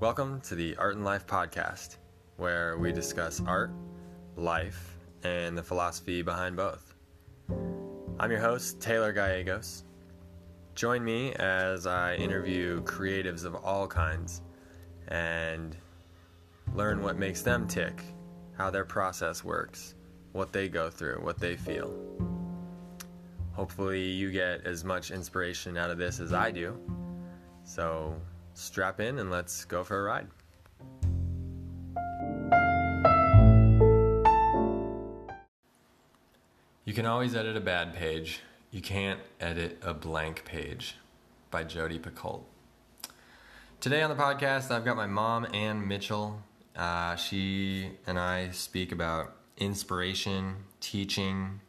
[0.00, 1.98] Welcome to the Art and Life podcast,
[2.38, 3.70] where we discuss art,
[4.34, 6.94] life, and the philosophy behind both.
[8.18, 9.84] I'm your host, Taylor Gallegos.
[10.74, 14.40] Join me as I interview creatives of all kinds
[15.08, 15.76] and
[16.74, 18.02] learn what makes them tick,
[18.56, 19.96] how their process works,
[20.32, 21.94] what they go through, what they feel.
[23.52, 26.80] Hopefully, you get as much inspiration out of this as I do.
[27.64, 28.18] So,
[28.60, 30.26] strap in and let's go for a ride.
[36.84, 38.40] You can always edit a bad page.
[38.70, 40.96] You can't edit a blank page
[41.50, 42.42] by Jodi Picoult.
[43.80, 46.42] Today on the podcast, I've got my mom, Ann Mitchell.
[46.76, 51.60] Uh, she and I speak about inspiration, teaching,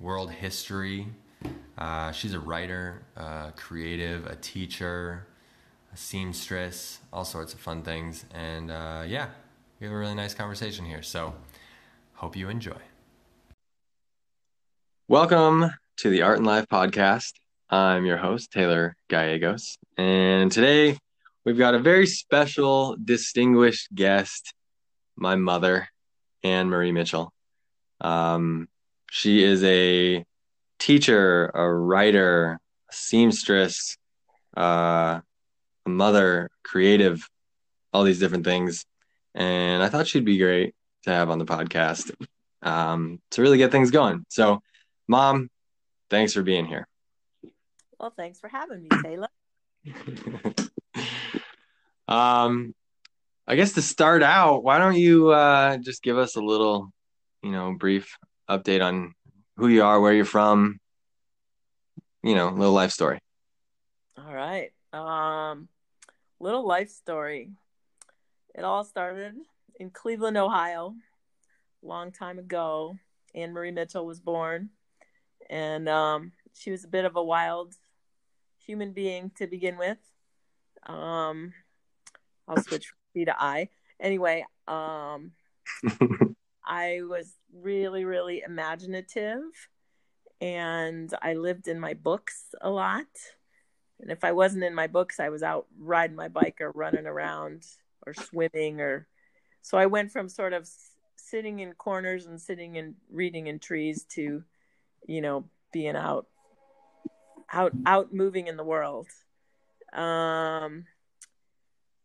[0.00, 1.08] world history.
[1.76, 5.26] Uh, she's a writer, a creative, a teacher,
[5.94, 8.24] seamstress, all sorts of fun things.
[8.34, 9.28] And uh, yeah,
[9.80, 11.02] we have a really nice conversation here.
[11.02, 11.34] So
[12.14, 12.78] hope you enjoy.
[15.08, 17.32] Welcome to the Art and Life podcast.
[17.68, 19.76] I'm your host, Taylor Gallegos.
[19.96, 20.96] And today
[21.44, 24.54] we've got a very special, distinguished guest,
[25.16, 25.88] my mother,
[26.42, 27.32] Ann Marie Mitchell.
[28.00, 28.68] Um,
[29.10, 30.24] she is a
[30.78, 32.58] teacher, a writer,
[32.90, 33.96] a seamstress,
[34.56, 35.20] uh,
[35.86, 37.26] a mother, creative,
[37.92, 38.84] all these different things.
[39.34, 40.74] And I thought she'd be great
[41.04, 42.12] to have on the podcast
[42.62, 44.24] um, to really get things going.
[44.28, 44.62] So,
[45.08, 45.48] Mom,
[46.10, 46.86] thanks for being here.
[47.98, 49.28] Well, thanks for having me, Taylor.
[52.08, 52.74] um,
[53.46, 56.92] I guess to start out, why don't you uh, just give us a little,
[57.42, 58.16] you know, brief
[58.48, 59.14] update on
[59.56, 60.78] who you are, where you're from,
[62.22, 63.18] you know, little life story.
[64.16, 64.70] All right.
[64.92, 65.68] Um,
[66.42, 67.50] little life story.
[68.54, 69.34] It all started
[69.78, 70.94] in Cleveland, Ohio,
[71.82, 72.98] long time ago.
[73.34, 74.70] Ann Marie Mitchell was born,
[75.48, 77.74] and um, she was a bit of a wild
[78.58, 79.98] human being to begin with.
[80.84, 81.54] Um,
[82.46, 83.68] I'll switch from C to I.
[83.98, 85.32] Anyway, um,
[86.66, 89.42] I was really, really imaginative,
[90.40, 93.06] and I lived in my books a lot.
[94.02, 97.06] And if I wasn't in my books, I was out riding my bike or running
[97.06, 97.64] around
[98.04, 99.06] or swimming or
[99.62, 100.68] so I went from sort of
[101.14, 104.42] sitting in corners and sitting and reading in trees to,
[105.06, 106.26] you know, being out
[107.50, 109.06] out out moving in the world.
[109.92, 110.86] Um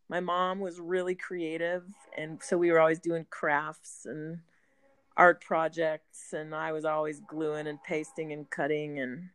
[0.09, 1.83] my mom was really creative
[2.15, 4.39] and so we were always doing crafts and
[5.17, 9.29] art projects and I was always gluing and pasting and cutting and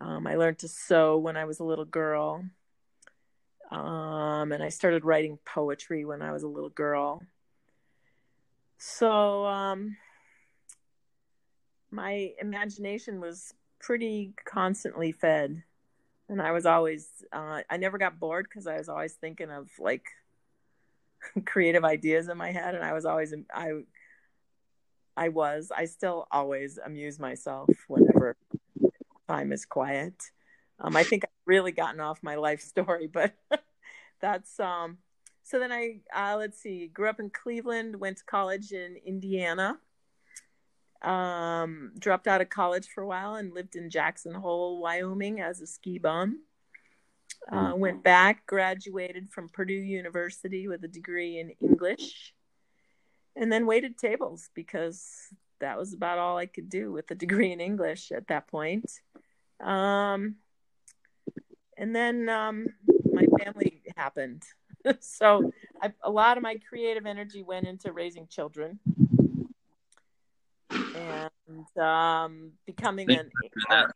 [0.00, 2.44] um, I learned to sew when I was a little girl.
[3.70, 7.22] Um, and I started writing poetry when I was a little girl.
[8.78, 9.96] So um,
[11.90, 15.62] my imagination was pretty constantly fed.
[16.28, 19.68] And I was always, uh, I never got bored because I was always thinking of
[19.78, 20.06] like
[21.46, 22.74] creative ideas in my head.
[22.74, 23.72] And I was always, I,
[25.16, 28.36] I was, I still always amuse myself whenever
[29.28, 30.14] time is quiet.
[30.80, 33.34] Um, I think I've really gotten off my life story, but
[34.20, 34.98] that's um.
[35.44, 39.78] So then I uh, let's see, grew up in Cleveland, went to college in Indiana,
[41.02, 45.60] um, dropped out of college for a while and lived in Jackson Hole, Wyoming as
[45.60, 46.40] a ski bum.
[47.50, 47.80] Uh, mm-hmm.
[47.80, 52.34] Went back, graduated from Purdue University with a degree in English,
[53.36, 57.52] and then waited tables because that was about all I could do with a degree
[57.52, 58.90] in English at that point.
[59.60, 60.36] Um,
[61.76, 62.68] and then um,
[63.12, 64.44] my family happened.
[65.00, 68.78] so I, a lot of my creative energy went into raising children
[70.94, 73.30] and um, becoming an.
[73.68, 73.92] That,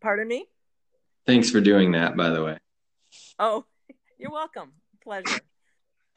[0.00, 0.46] pardon me?
[1.26, 2.58] Thanks for doing that, by the way.
[3.38, 3.64] Oh,
[4.18, 4.72] you're welcome.
[5.02, 5.42] Pleasure.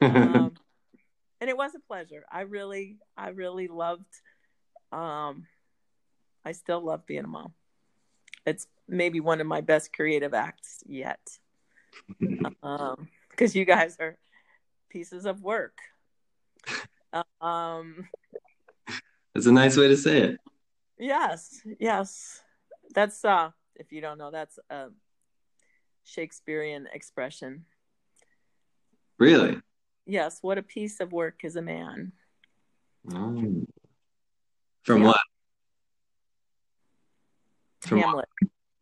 [1.44, 2.24] and it was a pleasure.
[2.32, 4.08] I really, I really loved.
[4.90, 5.46] Um,
[6.42, 7.52] I still love being a mom.
[8.46, 11.20] It's maybe one of my best creative acts yet,
[12.62, 14.16] Um because um, you guys are
[14.88, 15.76] pieces of work.
[17.42, 18.08] Um,
[19.34, 20.40] that's a nice way to say it.
[20.98, 22.40] Yes, yes.
[22.94, 24.86] That's uh, if you don't know, that's a
[26.04, 27.66] Shakespearean expression.
[29.18, 29.60] Really?
[30.06, 32.12] Yes, what a piece of work is a man.
[33.12, 33.64] Oh.
[34.82, 35.06] From yeah.
[35.06, 35.20] what?
[37.80, 38.28] From Hamlet.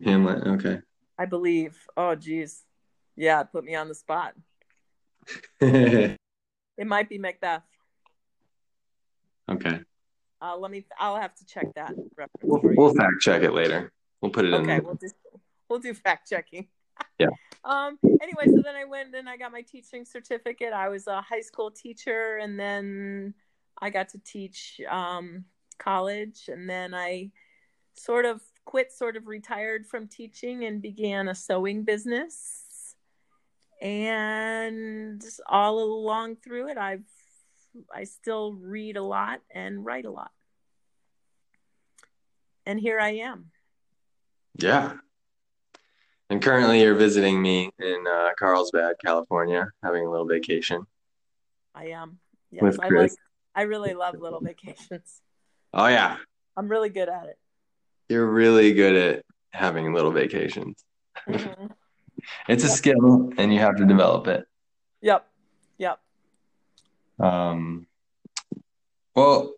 [0.05, 0.81] Hamlet, okay.
[1.19, 1.77] I believe.
[1.97, 2.65] Oh geez.
[3.17, 4.35] Yeah, put me on the spot.
[6.79, 7.63] It might be Macbeth.
[9.51, 9.81] Okay.
[10.41, 10.85] Uh, let me.
[10.99, 11.93] I'll have to check that
[12.43, 13.93] We'll, we'll fact check it later.
[14.21, 14.63] We'll put it in.
[14.63, 15.15] okay, we'll just
[15.69, 16.69] we'll do fact checking.
[17.19, 17.29] Yeah.
[17.65, 17.97] Um.
[18.03, 20.73] Anyway, so then I went and I got my teaching certificate.
[20.73, 23.35] I was a high school teacher, and then
[23.81, 25.45] I got to teach um,
[25.79, 27.31] college, and then I
[27.95, 32.97] sort of quit, sort of retired from teaching, and began a sewing business.
[33.81, 37.05] And all along through it, I've
[37.95, 40.31] I still read a lot and write a lot.
[42.67, 43.51] And here I am.
[44.57, 44.95] Yeah.
[46.33, 50.87] And currently, you're visiting me in uh, Carlsbad, California, having a little vacation.
[51.75, 52.21] I am.
[52.51, 53.13] Yes, With I Chris.
[53.13, 53.19] like
[53.55, 55.21] I really love little vacations.
[55.75, 56.17] Oh yeah,
[56.57, 57.37] I'm really good at it.
[58.09, 60.83] you're really good at having little vacations.
[61.29, 61.71] Mhm.
[62.49, 64.47] It's a skill, and you have to develop it.
[65.03, 65.27] Yep.
[65.79, 65.99] Yep.
[67.19, 67.87] Um,
[69.17, 69.53] well,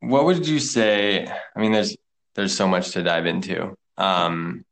[0.00, 1.26] what would you say?
[1.56, 1.96] I mean, there's
[2.34, 3.76] there's so much to dive into.
[3.96, 4.64] Um,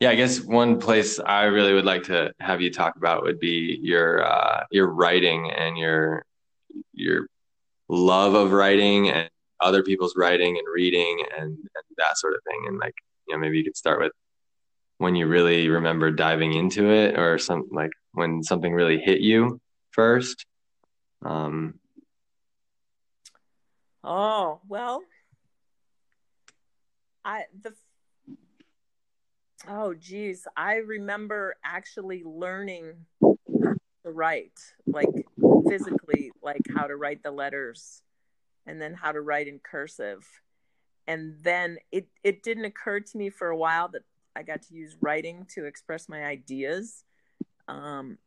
[0.00, 3.40] yeah, I guess one place I really would like to have you talk about would
[3.40, 6.24] be your uh, your writing and your
[6.92, 7.26] your
[7.88, 9.28] love of writing and
[9.60, 12.64] other people's writing and reading and, and that sort of thing.
[12.68, 12.94] And like,
[13.26, 14.12] you know, maybe you could start with
[14.98, 19.60] when you really remember diving into it or some like when something really hit you
[19.90, 20.44] first.
[21.24, 21.74] Um,
[24.04, 25.02] Oh, well,
[27.24, 27.74] I the
[29.66, 35.08] Oh geez, I remember actually learning to write, like
[35.68, 38.02] physically, like how to write the letters
[38.66, 40.26] and then how to write in cursive.
[41.06, 44.02] And then it it didn't occur to me for a while that
[44.36, 47.02] I got to use writing to express my ideas.
[47.66, 48.18] Um,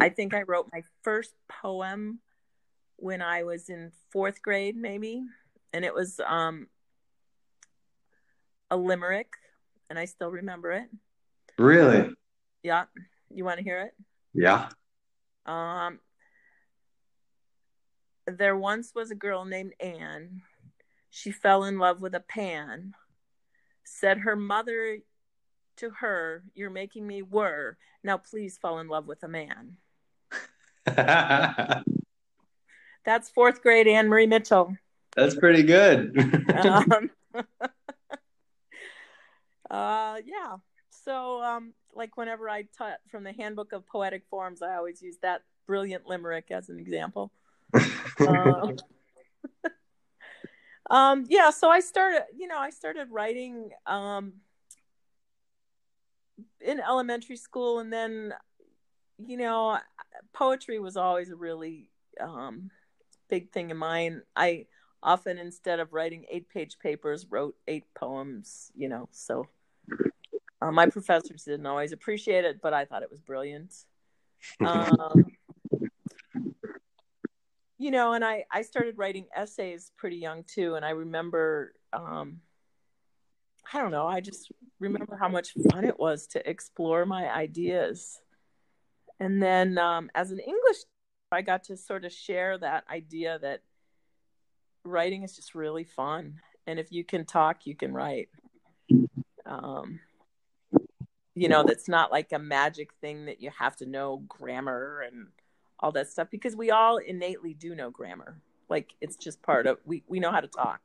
[0.00, 2.20] I think I wrote my first poem
[2.96, 5.22] when I was in fourth grade, maybe,
[5.72, 6.66] and it was um,
[8.70, 9.32] a limerick,
[9.90, 10.88] and I still remember it.
[11.58, 12.10] really?
[12.62, 12.84] Yeah,
[13.30, 13.94] you want to hear it?
[14.34, 14.68] Yeah.
[15.46, 16.00] Um,
[18.26, 20.42] there once was a girl named Ann.
[21.10, 22.94] She fell in love with a pan.
[23.84, 24.98] Said her mother
[25.76, 27.78] to her, "You're making me whir.
[28.04, 29.78] Now please fall in love with a man."
[33.04, 34.76] That's fourth grade Ann Marie Mitchell.
[35.16, 36.14] That's pretty good.
[36.54, 37.10] um,
[39.70, 40.56] uh, yeah.
[40.90, 45.16] So, um, like whenever I taught from the Handbook of Poetic Forms, I always use
[45.22, 47.32] that brilliant limerick as an example.
[48.26, 48.76] Um,
[50.90, 51.50] um, yeah.
[51.50, 54.34] So I started, you know, I started writing um,
[56.60, 58.34] in elementary school, and then,
[59.18, 59.78] you know,
[60.32, 62.70] poetry was always a really um,
[63.28, 64.22] big thing in mine.
[64.34, 64.66] I
[65.02, 69.46] often, instead of writing eight page papers, wrote eight poems, you know, so
[70.60, 73.74] uh, my professors didn't always appreciate it, but I thought it was brilliant.
[74.60, 75.26] Um,
[77.78, 80.74] you know, and I, I started writing essays pretty young too.
[80.74, 82.40] And I remember, um,
[83.72, 88.20] I don't know, I just remember how much fun it was to explore my ideas.
[89.20, 90.76] And then um, as an English,
[91.30, 93.62] I got to sort of share that idea that
[94.84, 96.40] writing is just really fun.
[96.66, 98.28] And if you can talk, you can write.
[99.46, 100.00] Um,
[101.38, 105.28] you know, that's not like a magic thing that you have to know grammar and
[105.78, 108.40] all that stuff because we all innately do know grammar.
[108.68, 110.80] Like it's just part of we we know how to talk.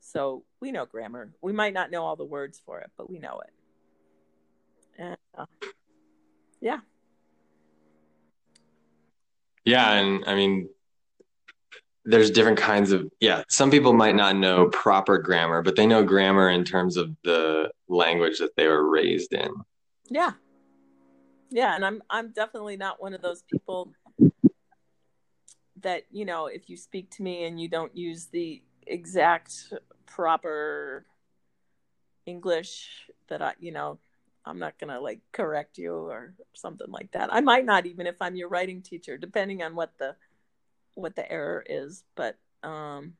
[0.00, 1.32] So we know grammar.
[1.40, 3.52] We might not know all the words for it, but we know it.
[4.98, 5.46] And uh,
[6.60, 6.80] yeah.
[9.64, 10.68] Yeah, and I mean,
[12.04, 16.04] there's different kinds of, yeah, some people might not know proper grammar, but they know
[16.04, 19.50] grammar in terms of the language that they were raised in.
[20.08, 20.32] Yeah.
[21.50, 23.92] Yeah, and I'm I'm definitely not one of those people
[25.82, 29.72] that, you know, if you speak to me and you don't use the exact
[30.06, 31.04] proper
[32.24, 33.98] English that I, you know,
[34.44, 37.32] I'm not going to like correct you or something like that.
[37.32, 40.16] I might not even if I'm your writing teacher depending on what the
[40.94, 43.14] what the error is, but um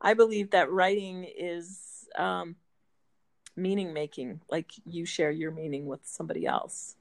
[0.00, 2.56] I believe that writing is um
[3.56, 6.96] meaning making like you share your meaning with somebody else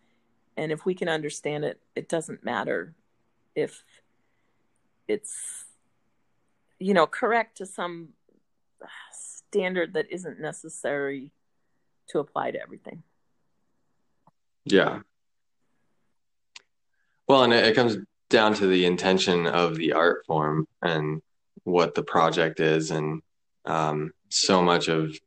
[0.58, 2.94] and if we can understand it it doesn't matter
[3.56, 3.84] if
[5.08, 5.66] it's
[6.80, 8.10] you know correct to some
[9.12, 11.32] standard that isn't necessary
[12.08, 13.04] to apply to everything
[14.66, 15.00] Yeah.
[17.28, 17.98] Well, and it, it comes
[18.30, 21.22] down to the intention of the art form and
[21.64, 23.22] what the project is, and
[23.66, 25.18] um, so much of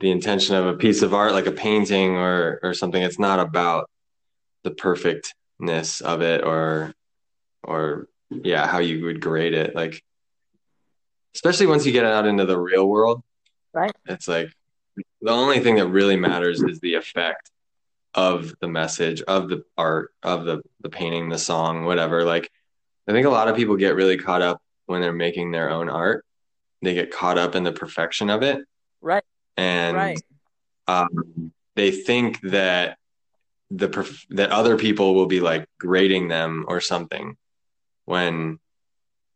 [0.00, 3.02] the intention of a piece of art, like a painting or or something.
[3.02, 3.90] It's not about
[4.62, 6.92] the perfectness of it or
[7.62, 9.74] or yeah, how you would grade it.
[9.74, 10.02] Like
[11.34, 13.22] especially once you get out into the real world,
[13.72, 13.92] right?
[14.06, 14.50] It's like
[15.20, 17.50] the only thing that really matters is the effect
[18.14, 22.24] of the message, of the art, of the the painting, the song, whatever.
[22.24, 22.50] Like
[23.08, 25.88] I think a lot of people get really caught up when they're making their own
[25.88, 26.24] art.
[26.82, 28.64] They get caught up in the perfection of it.
[29.00, 29.24] Right.
[29.56, 30.22] And right.
[30.88, 32.96] Um, they think that
[33.70, 33.88] the
[34.30, 37.36] that other people will be like grading them or something
[38.04, 38.58] when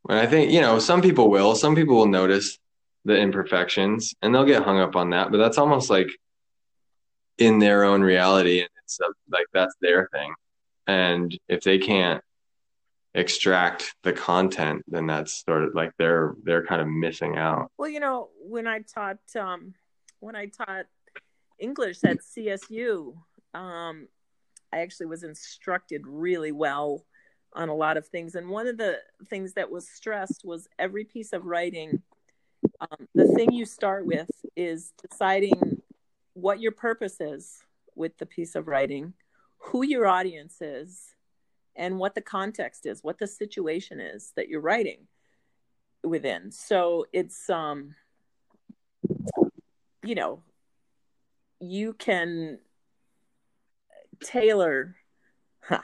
[0.02, 2.58] when I think you know some people will some people will notice
[3.04, 6.08] the imperfections and they'll get hung up on that but that's almost like
[7.38, 8.98] in their own reality and it's
[9.30, 10.34] like that's their thing
[10.86, 12.22] and if they can't
[13.14, 17.88] extract the content then that's sort of like they're they're kind of missing out well
[17.88, 19.74] you know when i taught um
[20.20, 20.86] when i taught
[21.58, 23.14] english at csu
[23.54, 24.08] um
[24.72, 27.04] i actually was instructed really well
[27.52, 28.96] on a lot of things and one of the
[29.28, 32.00] things that was stressed was every piece of writing
[32.80, 35.82] um, the thing you start with is deciding
[36.34, 37.62] what your purpose is
[37.94, 39.12] with the piece of writing,
[39.58, 41.14] who your audience is,
[41.76, 45.06] and what the context is, what the situation is that you're writing
[46.02, 46.50] within.
[46.50, 47.94] So it's um
[50.02, 50.42] you know,
[51.60, 52.58] you can
[54.22, 54.96] tailor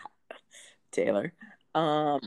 [0.93, 1.33] tailor
[1.75, 2.21] um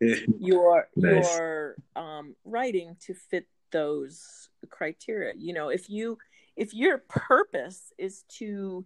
[0.38, 1.24] your nice.
[1.24, 5.32] your um writing to fit those criteria.
[5.36, 6.18] You know, if you
[6.56, 8.84] if your purpose is to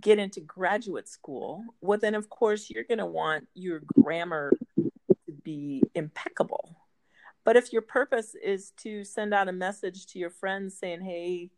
[0.00, 5.32] get into graduate school, well, then of course you're going to want your grammar to
[5.42, 6.76] be impeccable.
[7.44, 11.50] But if your purpose is to send out a message to your friends saying, hey,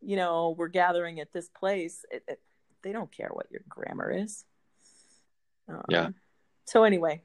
[0.00, 2.40] you know, we're gathering at this place, it, it,
[2.82, 4.44] they don't care what your grammar is.
[5.68, 6.08] Um, yeah.
[6.64, 7.22] So, anyway.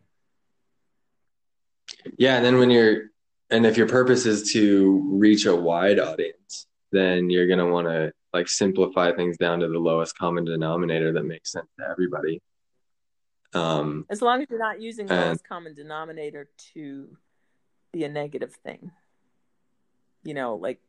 [2.17, 2.37] Yeah.
[2.37, 3.03] And then when you're,
[3.49, 7.87] and if your purpose is to reach a wide audience, then you're going to want
[7.87, 12.41] to like simplify things down to the lowest common denominator that makes sense to everybody.
[13.53, 17.15] Um, as long as you're not using the lowest common denominator to
[17.91, 18.91] be a negative thing,
[20.23, 20.81] you know, like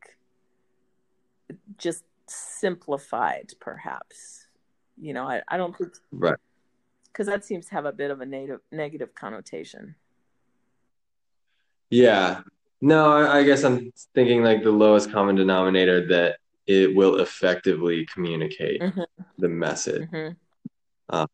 [1.78, 4.46] just simplified, perhaps.
[5.00, 6.38] You know, I, I don't think right
[7.14, 9.94] because that seems to have a bit of a native negative connotation.
[11.90, 12.40] Yeah,
[12.80, 18.06] no, I, I guess I'm thinking like the lowest common denominator that it will effectively
[18.06, 19.02] communicate mm-hmm.
[19.38, 20.10] the message.
[20.10, 20.34] Mm-hmm.
[21.10, 21.28] Um,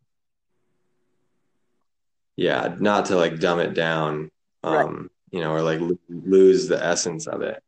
[2.37, 4.31] yeah, not to like dumb it down,
[4.63, 5.11] um, right.
[5.31, 7.63] you know, or like lose the essence of it.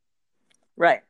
[0.77, 1.01] Right.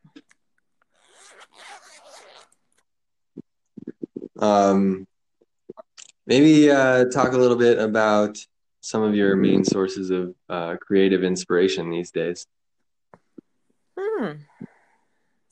[4.42, 5.06] Um,
[6.26, 8.44] maybe uh, talk a little bit about
[8.80, 12.46] some of your main sources of uh, creative inspiration these days.
[13.96, 14.32] Hmm.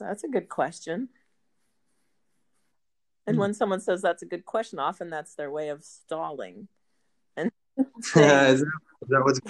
[0.00, 1.08] That's a good question.
[3.28, 3.40] And hmm.
[3.40, 6.66] when someone says that's a good question, often that's their way of stalling.
[7.36, 7.52] And
[8.00, 8.64] saying, is
[9.08, 9.40] that, is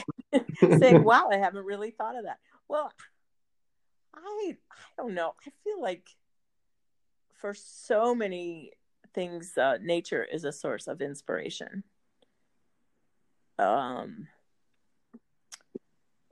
[0.61, 2.41] that saying, wow, I haven't really thought of that.
[2.69, 2.93] Well,
[4.15, 5.35] I I don't know.
[5.47, 6.07] I feel like
[7.37, 8.73] for so many
[9.15, 11.85] things, uh, nature is a source of inspiration.
[13.59, 14.29] Um,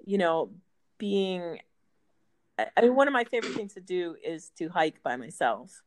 [0.04, 0.50] you know,
[0.98, 1.60] being
[2.58, 5.82] I mean, one of my favorite things to do is to hike by myself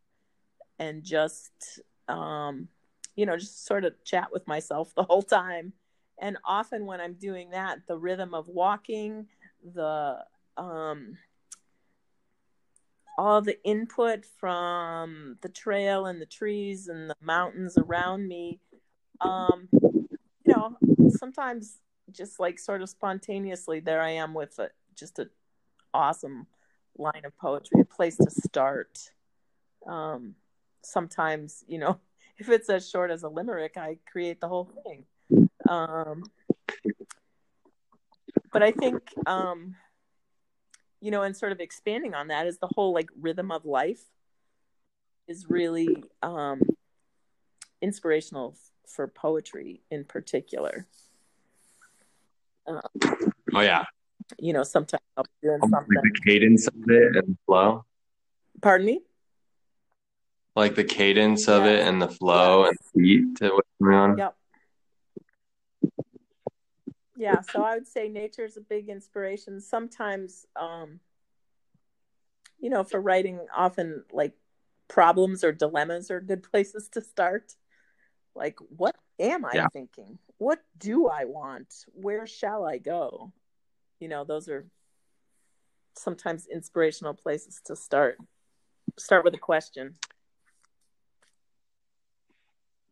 [0.79, 2.69] and just, um,
[3.15, 5.73] you know, just sort of chat with myself the whole time.
[6.19, 9.27] And often when I'm doing that, the rhythm of walking,
[9.73, 10.19] the,
[10.55, 11.17] um,
[13.21, 18.59] all the input from the trail and the trees and the mountains around me,
[19.21, 20.09] um, you
[20.47, 20.75] know,
[21.09, 21.77] sometimes
[22.11, 25.29] just like sort of spontaneously, there I am with a, just an
[25.93, 26.47] awesome
[26.97, 28.97] line of poetry, a place to start.
[29.85, 30.33] Um,
[30.81, 31.99] sometimes, you know,
[32.39, 35.05] if it's as short as a limerick, I create the whole thing.
[35.69, 36.23] Um,
[38.51, 39.75] but I think, um,
[41.01, 44.03] you know, and sort of expanding on that is the whole like rhythm of life
[45.27, 46.61] is really um,
[47.81, 48.55] inspirational
[48.87, 50.85] for poetry in particular.
[52.67, 52.81] Um,
[53.53, 53.85] oh yeah,
[54.39, 55.95] you know, sometimes I'll be doing something.
[55.95, 57.85] Like the cadence of it and flow.
[58.61, 59.01] Pardon me?
[60.55, 64.17] Like the cadence of it and the flow and the beat to what's going on.
[64.17, 64.35] Yep.
[67.21, 69.61] Yeah, so I would say nature is a big inspiration.
[69.61, 70.99] Sometimes, um,
[72.59, 74.33] you know, for writing, often like
[74.87, 77.53] problems or dilemmas are good places to start.
[78.33, 79.67] Like, what am I yeah.
[79.71, 80.17] thinking?
[80.39, 81.71] What do I want?
[81.93, 83.31] Where shall I go?
[83.99, 84.65] You know, those are
[85.95, 88.17] sometimes inspirational places to start.
[88.97, 89.93] Start with a question.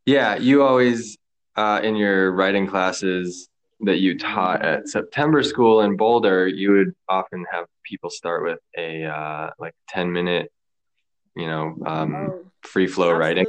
[0.06, 1.18] Yeah, you always
[1.56, 3.49] uh, in your writing classes
[3.82, 8.60] that you taught at September School in Boulder, you would often have people start with
[8.78, 10.52] a uh, like ten minute,
[11.36, 13.46] you know, um, oh, free flow writing.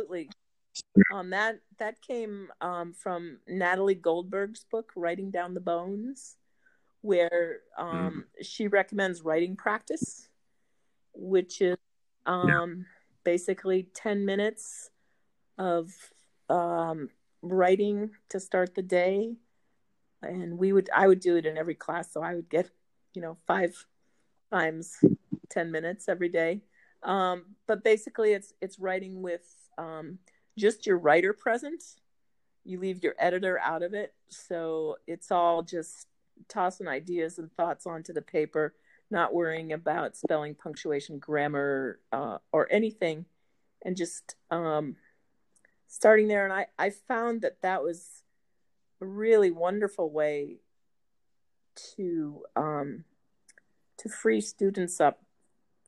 [1.12, 6.36] Um, that that came um, from Natalie Goldberg's book, Writing Down the Bones,
[7.02, 8.44] where um, mm.
[8.46, 10.28] she recommends writing practice,
[11.12, 11.76] which is
[12.26, 12.66] um, yeah.
[13.24, 14.90] basically ten minutes
[15.58, 15.92] of
[16.48, 17.10] um,
[17.42, 19.34] writing to start the day
[20.22, 22.12] and we would i would do it in every class.
[22.12, 22.70] So i would get
[23.14, 23.86] you know five
[24.52, 24.98] times
[25.50, 26.62] 10 minutes every day.
[27.02, 29.42] Um, but basically it's it's writing with
[29.78, 30.18] um,
[30.58, 31.82] just your writer present.
[32.64, 34.14] You leave your editor out of it.
[34.28, 36.06] So it's all just
[36.48, 38.74] tossing ideas and thoughts onto the paper
[39.10, 43.24] not worrying about spelling punctuation grammar uh, or anything
[43.84, 44.94] and just um,
[45.88, 46.44] starting there.
[46.44, 48.22] And I, I found that that was
[49.06, 50.56] really wonderful way
[51.96, 53.04] to um,
[53.98, 55.22] to free students up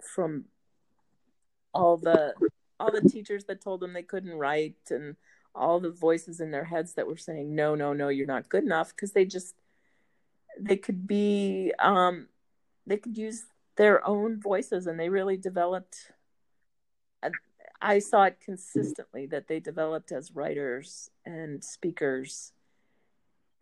[0.02, 0.46] from
[1.74, 2.34] all the
[2.78, 5.16] all the teachers that told them they couldn't write and
[5.54, 8.64] all the voices in their heads that were saying no no no you're not good
[8.64, 9.54] enough because they just
[10.58, 12.28] they could be um,
[12.86, 13.44] they could use
[13.76, 16.12] their own voices and they really developed
[17.82, 22.52] I saw it consistently that they developed as writers and speakers.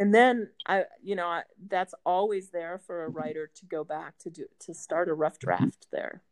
[0.00, 4.16] And then I, you know, I, that's always there for a writer to go back
[4.20, 6.22] to do to start a rough draft there.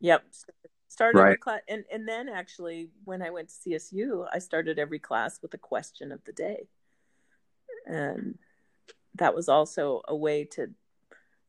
[0.00, 0.24] Yep,
[0.88, 1.38] started right.
[1.38, 5.52] class, and and then actually when I went to CSU, I started every class with
[5.52, 6.66] a question of the day,
[7.86, 8.38] and
[9.16, 10.70] that was also a way to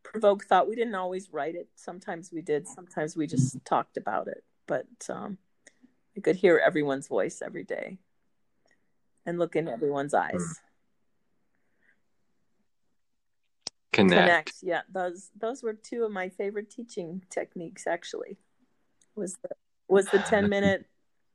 [0.03, 0.67] provoke thought.
[0.67, 1.69] We didn't always write it.
[1.75, 2.67] Sometimes we did.
[2.67, 4.43] Sometimes we just talked about it.
[4.67, 5.37] But um,
[6.17, 7.99] I could hear everyone's voice every day
[9.25, 10.33] and look in everyone's eyes.
[10.33, 10.65] Hmm.
[13.93, 14.21] Connect.
[14.21, 14.53] Connect.
[14.61, 17.87] Yeah, those those were two of my favorite teaching techniques.
[17.87, 18.37] Actually,
[19.15, 19.49] was the
[19.87, 20.85] was the ten minute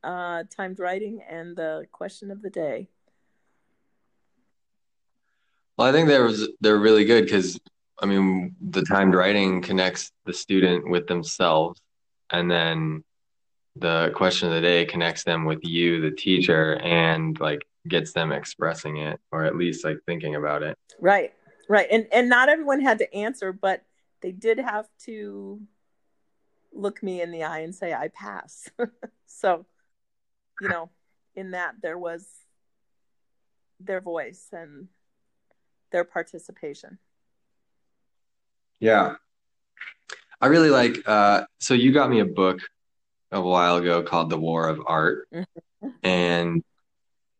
[0.05, 2.89] uh, timed writing and the question of the day.
[5.79, 7.59] Well, I think there was they're really good because
[8.03, 11.81] I mean, the timed writing connects the student with themselves,
[12.31, 13.05] and then
[13.77, 18.33] the question of the day connects them with you, the teacher, and like gets them
[18.33, 20.77] expressing it or at least like thinking about it.
[21.01, 21.33] Right,
[21.69, 23.83] right, and and not everyone had to answer, but
[24.23, 25.61] they did have to
[26.73, 28.69] look me in the eye and say I pass.
[29.27, 29.67] so,
[30.61, 30.91] you know,
[31.35, 32.27] in that there was
[33.81, 34.89] their voice and
[35.91, 36.99] their participation.
[38.79, 39.17] Yeah.
[40.41, 42.61] I really like uh so you got me a book
[43.33, 45.29] a while ago called The War of Art.
[45.33, 45.89] Mm-hmm.
[46.03, 46.65] And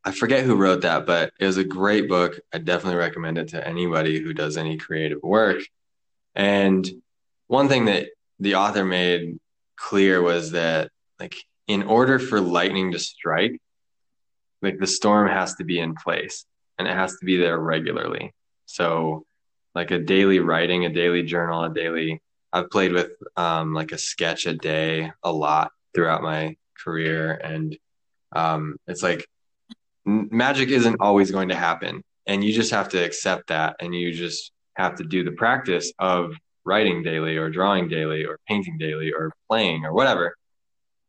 [0.05, 2.41] I forget who wrote that, but it was a great book.
[2.53, 5.63] I definitely recommend it to anybody who does any creative work.
[6.35, 6.89] And
[7.49, 8.07] one thing that
[8.39, 9.39] the author made
[9.77, 11.37] clear was that like
[11.67, 13.61] in order for lightning to strike,
[14.63, 16.47] like the storm has to be in place
[16.79, 18.33] and it has to be there regularly.
[18.67, 19.25] So
[19.75, 22.21] like a daily writing, a daily journal, a daily.
[22.53, 27.77] I've played with um, like a sketch a day a lot throughout my career, and
[28.33, 29.29] um, it's like
[30.05, 34.13] magic isn't always going to happen, and you just have to accept that, and you
[34.13, 36.35] just have to do the practice of
[36.65, 40.37] writing daily, or drawing daily, or painting daily, or playing, or whatever.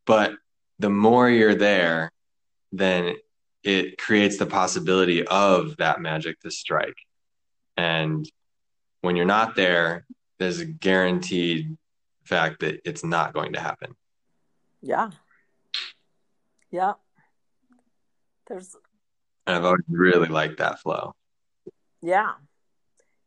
[0.05, 0.33] But
[0.79, 2.11] the more you're there,
[2.71, 3.15] then
[3.63, 6.95] it creates the possibility of that magic to strike.
[7.77, 8.29] And
[9.01, 10.05] when you're not there,
[10.39, 11.77] there's a guaranteed
[12.23, 13.95] fact that it's not going to happen.
[14.81, 15.11] Yeah.
[16.71, 16.93] Yeah.
[18.51, 18.75] There's
[19.47, 21.15] and I've always really liked that flow.
[22.01, 22.33] Yeah.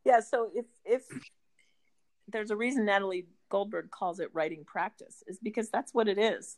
[0.05, 0.19] Yeah.
[0.19, 1.03] So if if
[2.27, 6.57] there's a reason Natalie Goldberg calls it writing practice, is because that's what it is.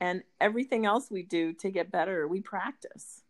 [0.00, 3.22] And everything else we do to get better, we practice.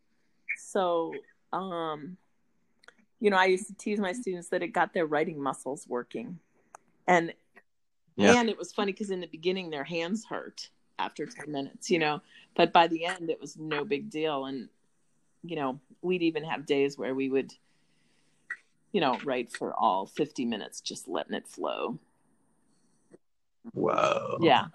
[0.56, 1.12] So
[1.52, 2.16] um
[3.20, 6.38] you know, I used to tease my students that it got their writing muscles working.
[7.06, 7.34] And
[8.16, 8.40] yeah.
[8.40, 11.98] and it was funny because in the beginning their hands hurt after 10 minutes, you
[11.98, 12.20] know,
[12.54, 14.44] but by the end it was no big deal.
[14.44, 14.68] And
[15.42, 17.52] you know, we'd even have days where we would,
[18.92, 21.98] you know, write for all 50 minutes, just letting it flow.
[23.72, 24.38] Whoa.
[24.42, 24.66] Yeah.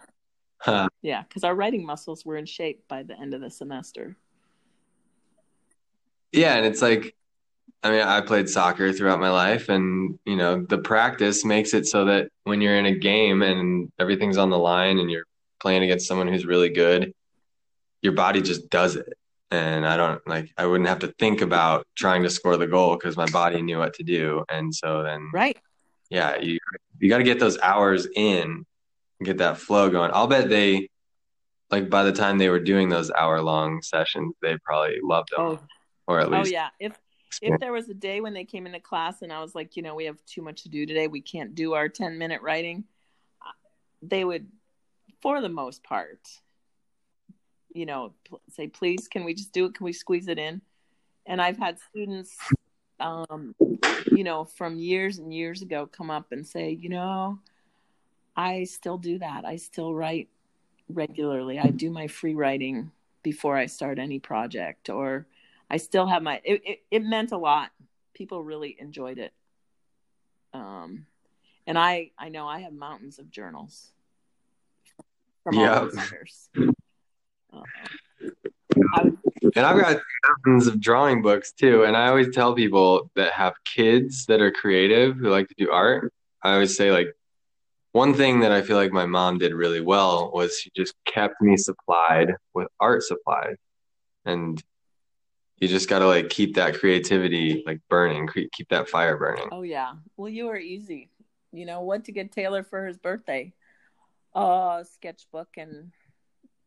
[0.57, 0.89] Huh.
[1.01, 1.23] Yeah.
[1.31, 4.15] Cause our writing muscles were in shape by the end of the semester.
[6.31, 7.15] Yeah, and it's like,
[7.81, 11.85] I mean, I played soccer throughout my life, and you know, the practice makes it
[11.85, 15.27] so that when you're in a game and everything's on the line and you're
[15.65, 17.12] playing against someone who's really good,
[18.04, 19.12] your body just does it.
[19.49, 22.95] And I don't like, I wouldn't have to think about trying to score the goal
[22.95, 24.45] because my body knew what to do.
[24.47, 25.58] And so then, Right.
[26.12, 26.60] yeah, you
[26.99, 28.63] you got to get those hours in,
[29.19, 30.12] and get that flow going.
[30.13, 30.89] I'll bet they,
[31.71, 35.45] like, by the time they were doing those hour long sessions, they probably loved them,
[35.45, 35.60] Oh,
[36.08, 36.69] or at oh, least oh yeah.
[36.80, 36.99] If
[37.41, 39.84] if there was a day when they came into class and I was like, you
[39.84, 42.86] know, we have too much to do today, we can't do our 10 minute writing,
[44.01, 44.47] they would,
[45.25, 46.19] for the most part,
[47.73, 48.13] you know,
[48.51, 49.73] say, please, can we just do it?
[49.73, 50.61] Can we squeeze it in?
[51.25, 52.38] And I've had students,
[52.99, 53.55] um,
[54.11, 57.39] you know, from years and years ago come up and say, you know,
[58.38, 59.45] I still do that.
[59.45, 60.29] I still write
[60.89, 61.57] regularly.
[61.57, 62.91] I do my free writing
[63.23, 65.25] before I start any project or
[65.71, 67.71] I still have my it, it, it meant a lot.
[68.13, 69.33] People really enjoyed it.
[70.53, 71.07] Um
[71.65, 73.89] and I I know I have mountains of journals
[75.45, 75.79] from all Yeah.
[75.79, 76.49] those years.
[77.53, 77.62] Uh,
[78.21, 80.01] would, And I've got
[80.43, 81.84] thousands of drawing books too.
[81.84, 85.71] And I always tell people that have kids that are creative who like to do
[85.71, 87.08] art, I always say, like,
[87.93, 91.41] one thing that I feel like my mom did really well was she just kept
[91.41, 93.55] me supplied with art supplies.
[94.25, 94.62] And
[95.60, 99.47] you just got to like keep that creativity like burning, keep that fire burning.
[99.51, 99.93] oh yeah.
[100.17, 101.10] Well, you were easy.
[101.53, 103.53] You know what to get Taylor for his birthday?
[104.36, 105.91] Uh, sketchbook and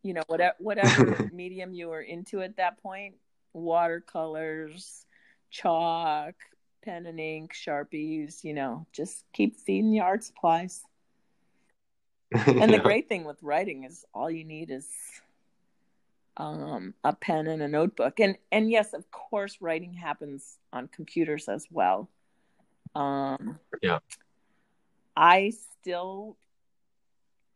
[0.02, 3.14] you know whatever whatever medium you were into at that point.
[3.52, 5.04] Watercolors,
[5.50, 6.34] chalk,
[6.82, 8.42] pen and ink, sharpies.
[8.42, 10.82] You know, just keep feeding the art supplies.
[12.46, 12.82] And the Yeah.
[12.82, 14.88] great thing with writing is all you need is
[16.36, 18.20] um, a pen and a notebook.
[18.20, 22.08] And and yes, of course, writing happens on computers as well.
[22.94, 23.98] Um, Yeah.
[25.16, 26.36] I still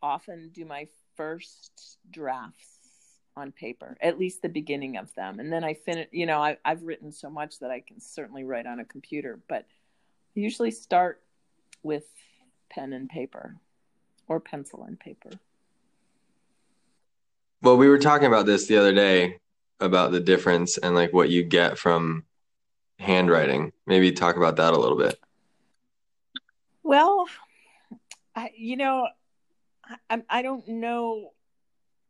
[0.03, 2.77] often do my first drafts
[3.35, 6.07] on paper, at least the beginning of them, and then I finish.
[6.11, 9.39] You know, I, I've written so much that I can certainly write on a computer,
[9.49, 9.65] but
[10.35, 11.23] I usually start
[11.81, 12.05] with
[12.69, 13.55] pen and paper
[14.27, 15.31] or pencil and paper.
[17.61, 19.39] Well, we were talking about this the other day
[19.79, 22.25] about the difference and like what you get from
[22.99, 23.71] handwriting.
[23.87, 25.17] Maybe talk about that a little bit.
[26.83, 27.27] Well,
[28.35, 29.07] I, you know,
[30.09, 31.31] I, I don't know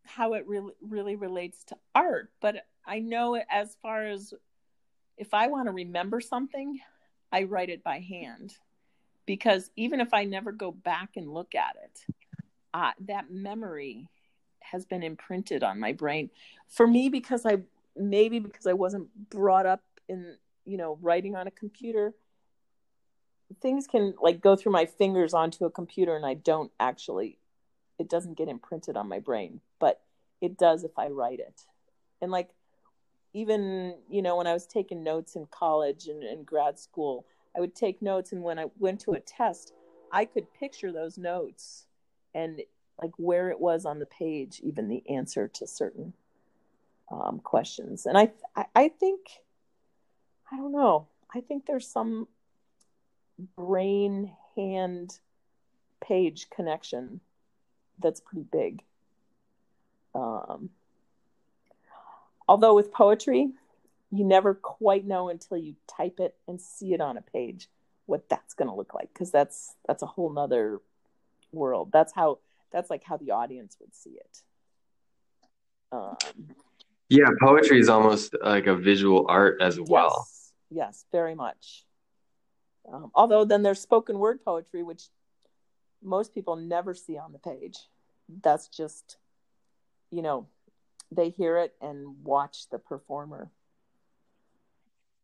[0.05, 4.33] how it really really relates to art, but I know it as far as
[5.17, 6.79] if I want to remember something,
[7.31, 8.55] I write it by hand
[9.25, 12.15] because even if I never go back and look at it,
[12.73, 14.09] uh, that memory
[14.59, 16.29] has been imprinted on my brain.
[16.67, 17.57] For me, because I
[17.95, 22.13] maybe because I wasn't brought up in you know writing on a computer
[23.62, 27.38] things can like go through my fingers onto a computer and I don't actually
[27.99, 30.01] it doesn't get imprinted on my brain, but
[30.41, 31.62] it does if I write it.
[32.21, 32.49] And like
[33.34, 37.25] even, you know, when I was taking notes in college and in grad school,
[37.56, 39.73] I would take notes and when I went to a test,
[40.12, 41.86] I could picture those notes
[42.36, 42.62] and
[43.01, 46.13] like where it was on the page, even the answer to certain
[47.12, 48.06] um, questions.
[48.06, 49.21] And I, I, I think,
[50.51, 52.27] I don't know, I think there's some
[53.56, 55.19] brain hand
[56.01, 57.19] page connection
[58.04, 58.84] that's pretty big.
[60.13, 60.70] Um,
[62.48, 63.50] although with poetry,
[64.12, 67.68] you never quite know until you type it and see it on a page
[68.06, 70.80] what that's going to look like because that's that's a whole nother
[71.52, 71.89] world.
[71.92, 72.39] That's how
[72.72, 74.42] that's like how the audience would see it.
[75.92, 76.18] Um,
[77.10, 80.28] Yeah, poetry is almost like a visual art as well.
[80.28, 81.86] Yes, yes, very much.
[82.92, 85.04] Um, although then there's spoken word poetry, which
[86.02, 87.78] most people never see on the page.
[88.27, 89.17] That's just,
[90.12, 90.47] you know,
[91.12, 93.51] they hear it and watch the performer.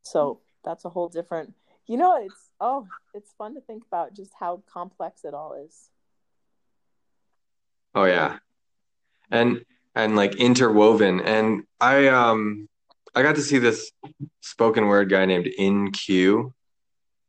[0.04, 1.54] So that's a whole different.
[1.88, 5.90] You know, it's oh, it's fun to think about just how complex it all is.
[7.96, 8.38] Oh yeah.
[9.32, 9.64] And
[9.96, 11.22] and like interwoven.
[11.22, 12.68] And I um
[13.16, 13.92] I got to see this
[14.42, 16.54] spoken word guy named IN-Q,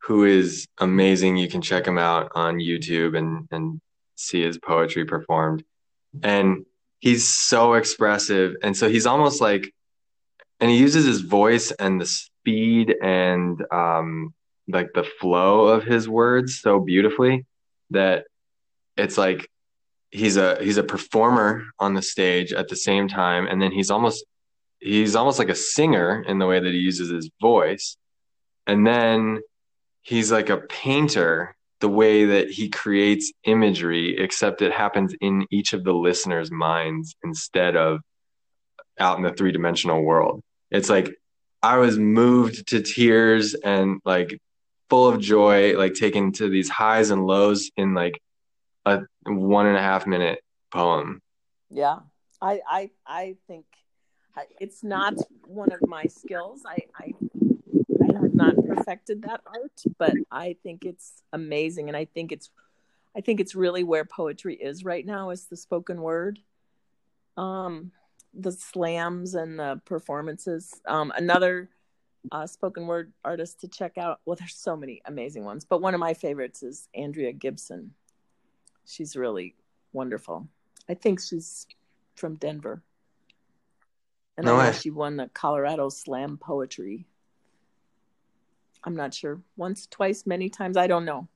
[0.03, 1.37] who is amazing.
[1.37, 3.81] You can check him out on YouTube and and
[4.21, 5.65] see his poetry performed.
[6.23, 6.67] And
[6.99, 8.57] he's so expressive.
[8.63, 9.73] And so he's almost like
[10.61, 14.35] and he uses his voice and the speed and um
[14.69, 17.47] like the flow of his words so beautifully
[17.91, 18.25] that
[18.97, 19.49] it's like
[20.11, 23.91] he's a he's a performer on the stage at the same time and then he's
[23.91, 24.25] almost
[24.79, 27.97] he's almost like a singer in the way that he uses his voice
[28.67, 29.41] and then
[30.03, 35.73] he's like a painter the way that he creates imagery except it happens in each
[35.73, 38.01] of the listeners minds instead of
[38.99, 40.43] out in the three-dimensional world.
[40.71, 41.11] It's like
[41.63, 44.41] i was moved to tears and like
[44.89, 48.19] full of joy like taken to these highs and lows in like
[48.87, 50.41] a one and a half minute
[50.73, 51.21] poem.
[51.71, 52.01] Yeah,
[52.41, 53.67] I I I think
[54.59, 55.15] it's not
[55.47, 56.63] one of my skills.
[56.67, 57.13] I, I
[58.13, 62.51] have not perfected that art, but I think it's amazing, and I think it's
[63.17, 66.39] I think it's really where poetry is right now is the spoken word,
[67.37, 67.91] um,
[68.35, 70.73] the slams and the performances.
[70.87, 71.69] Um, another
[72.31, 74.21] uh, spoken word artist to check out.
[74.25, 77.95] Well, there's so many amazing ones, but one of my favorites is Andrea Gibson.
[78.87, 79.57] She's really
[79.93, 80.47] wonderful.
[80.89, 81.67] I think she's
[82.15, 82.83] from Denver.
[84.37, 84.77] And No I know way.
[84.77, 87.07] she won the Colorado Slam Poetry.
[88.85, 89.41] I'm not sure.
[89.57, 90.77] Once, twice, many times.
[90.77, 91.29] I don't know.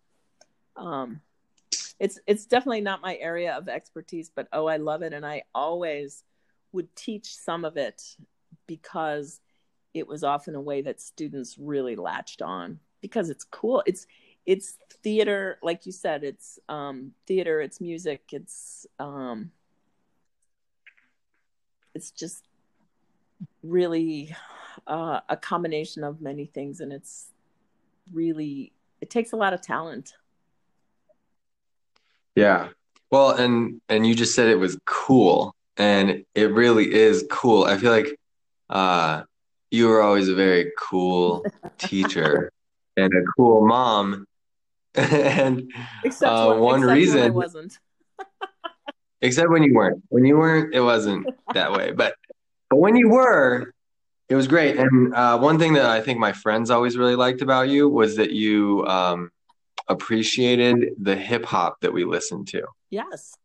[0.76, 1.20] Um,
[2.00, 5.42] it's it's definitely not my area of expertise, but oh, I love it, and I
[5.54, 6.24] always
[6.72, 8.16] would teach some of it
[8.66, 9.40] because
[9.92, 13.82] it was often a way that students really latched on because it's cool.
[13.86, 14.06] It's
[14.46, 16.24] it's theater, like you said.
[16.24, 17.60] It's um, theater.
[17.60, 18.22] It's music.
[18.32, 19.50] It's um,
[21.94, 22.44] it's just
[23.62, 24.34] really
[24.86, 27.28] uh, a combination of many things, and it's
[28.12, 30.14] really it takes a lot of talent.
[32.34, 32.68] Yeah.
[33.10, 37.64] Well, and and you just said it was cool, and it really is cool.
[37.64, 38.18] I feel like
[38.70, 39.22] uh
[39.70, 41.44] you were always a very cool
[41.78, 42.50] teacher
[42.96, 44.26] and a cool mom.
[44.96, 45.72] And
[46.04, 47.78] Except uh, when, one except when I reason, wasn't.
[49.20, 50.04] except when you weren't.
[50.08, 51.90] When you weren't, it wasn't that way.
[51.90, 52.14] But
[52.70, 53.73] but when you were,
[54.34, 54.76] it was great.
[54.76, 58.16] And uh, one thing that I think my friends always really liked about you was
[58.16, 59.30] that you um,
[59.86, 62.64] appreciated the hip hop that we listened to.
[62.90, 63.36] Yes.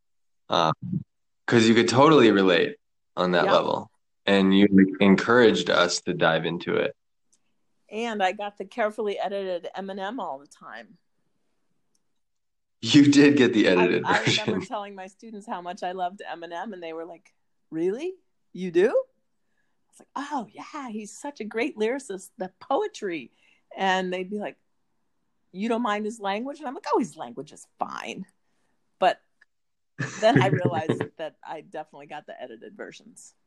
[0.48, 2.78] because you could totally relate
[3.16, 3.54] on that Yeah.
[3.54, 3.92] level
[4.26, 4.68] and you
[5.00, 6.96] encouraged us to dive into it
[7.92, 10.98] And I got the carefully edited Eminem all the time.
[12.82, 16.22] you did get the edited I version remember telling my students how much I loved
[16.34, 17.32] Eminem, and they were like,
[17.70, 18.14] "Really?
[18.54, 19.04] You do?"
[20.00, 22.30] I was like, "Oh yeah, he's such a great lyricist.
[22.38, 23.32] The poetry,"
[23.76, 24.58] and they'd be like,
[25.52, 28.26] "You don't mind his language?" And I'm like, "Oh, his language is fine,"
[29.00, 29.22] but
[30.22, 33.34] then I realized that I definitely got the edited versions.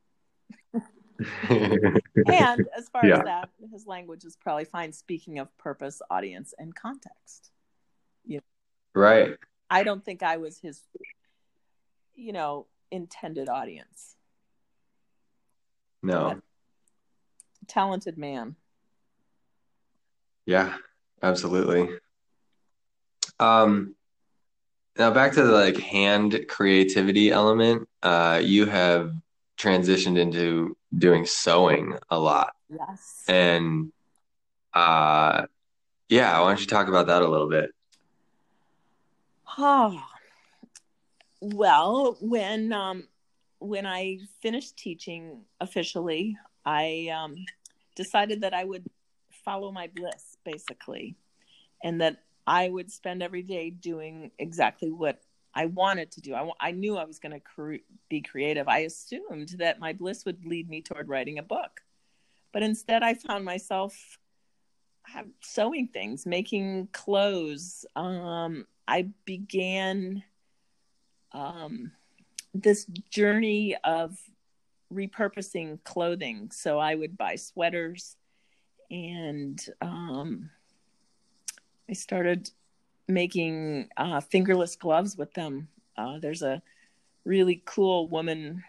[2.26, 3.18] And as far Yeah.
[3.18, 4.92] as that, his language is probably fine.
[4.92, 7.50] Speaking of purpose, audience, and context,
[8.24, 8.40] you
[8.94, 9.36] right
[9.70, 10.82] I don't think I was his,
[12.14, 14.16] you know, intended audience.
[16.02, 16.40] No.
[17.68, 18.56] Talented man.
[20.46, 20.74] yeah
[21.22, 21.88] absolutely.
[23.38, 23.94] Um
[24.98, 29.12] now back to the like hand creativity element uh you have
[29.56, 32.52] transitioned into doing sewing a lot.
[32.68, 33.24] Yes.
[33.28, 33.92] and
[34.74, 35.46] uh
[36.08, 37.70] yeah why don't you talk about that a little bit?
[39.58, 40.02] Oh,
[41.40, 43.06] well, when um,
[43.62, 47.36] when I finished teaching officially, I um,
[47.94, 48.84] decided that I would
[49.44, 51.16] follow my bliss, basically,
[51.82, 55.22] and that I would spend every day doing exactly what
[55.54, 56.34] I wanted to do.
[56.34, 58.68] I, I knew I was going to cre- be creative.
[58.68, 61.82] I assumed that my bliss would lead me toward writing a book,
[62.52, 64.18] but instead, I found myself
[65.40, 67.84] sewing things, making clothes.
[67.96, 70.22] Um, I began
[71.32, 71.92] um,
[72.54, 74.18] this journey of
[74.92, 76.50] repurposing clothing.
[76.52, 78.16] So I would buy sweaters
[78.90, 80.50] and um,
[81.88, 82.50] I started
[83.08, 85.68] making uh, fingerless gloves with them.
[85.96, 86.62] Uh, there's a
[87.24, 88.62] really cool woman.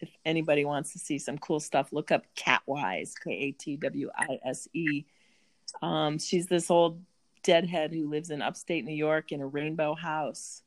[0.00, 4.10] If anybody wants to see some cool stuff, look up Katwise, K A T W
[4.16, 5.04] I S E.
[5.82, 7.02] Um, she's this old
[7.42, 10.62] deadhead who lives in upstate New York in a rainbow house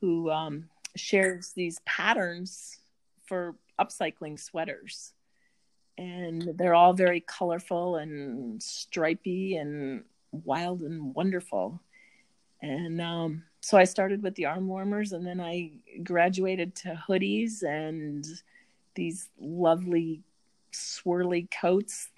[0.00, 2.78] who um, shares these patterns
[3.24, 5.12] for upcycling sweaters.
[5.96, 11.80] And they're all very colorful and stripy and wild and wonderful.
[12.60, 17.62] And um, so I started with the arm warmers and then I graduated to hoodies
[17.62, 18.26] and
[18.94, 20.22] these lovely
[20.72, 22.08] swirly coats.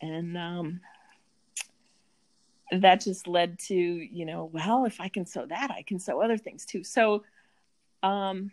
[0.00, 0.80] And um,
[2.72, 6.22] that just led to, you know, well, if I can sew that, I can sew
[6.22, 6.84] other things too.
[6.84, 7.24] So
[8.02, 8.50] um,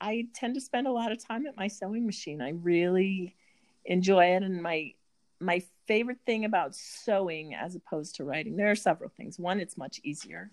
[0.00, 2.40] I tend to spend a lot of time at my sewing machine.
[2.40, 3.36] I really
[3.84, 4.42] enjoy it.
[4.42, 4.94] And my
[5.40, 9.38] my favorite thing about sewing as opposed to writing, there are several things.
[9.38, 10.50] One, it's much easier,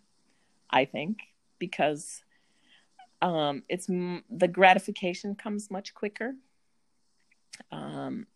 [0.69, 1.19] I think,
[1.57, 2.23] because
[3.21, 6.35] um, it's the gratification comes much quicker.
[7.71, 8.27] Um,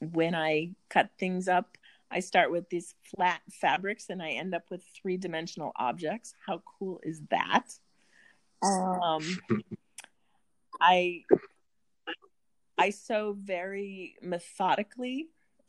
[0.00, 1.76] when I cut things up,
[2.10, 6.34] I start with these flat fabrics and I end up with three dimensional objects.
[6.46, 7.74] How cool is that?
[8.66, 9.38] Um,
[10.80, 11.24] I
[12.78, 15.28] I sew very methodically.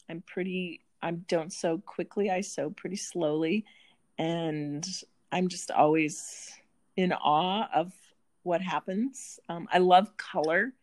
[0.09, 2.29] I'm pretty I don't sew quickly.
[2.29, 3.65] I sew pretty slowly
[4.17, 4.85] and
[5.31, 6.51] I'm just always
[6.95, 7.93] in awe of
[8.43, 9.39] what happens.
[9.49, 10.73] Um, I love color.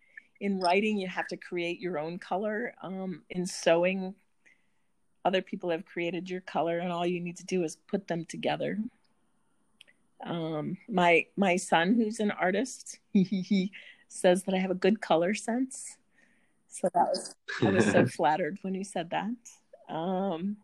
[0.40, 2.74] In writing, you have to create your own color.
[2.82, 4.14] Um, in sewing,
[5.24, 8.24] other people have created your color, and all you need to do is put them
[8.24, 8.78] together.
[10.22, 13.72] Um, my my son, who's an artist, he
[14.08, 15.96] says that I have a good color sense.
[16.68, 19.94] So that was I was so flattered when he said that.
[19.94, 20.56] Um,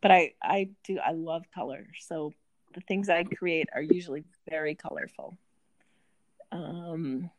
[0.00, 1.86] but I I do I love color.
[2.00, 2.32] So
[2.74, 5.36] the things I create are usually very colorful.
[6.50, 7.30] Um,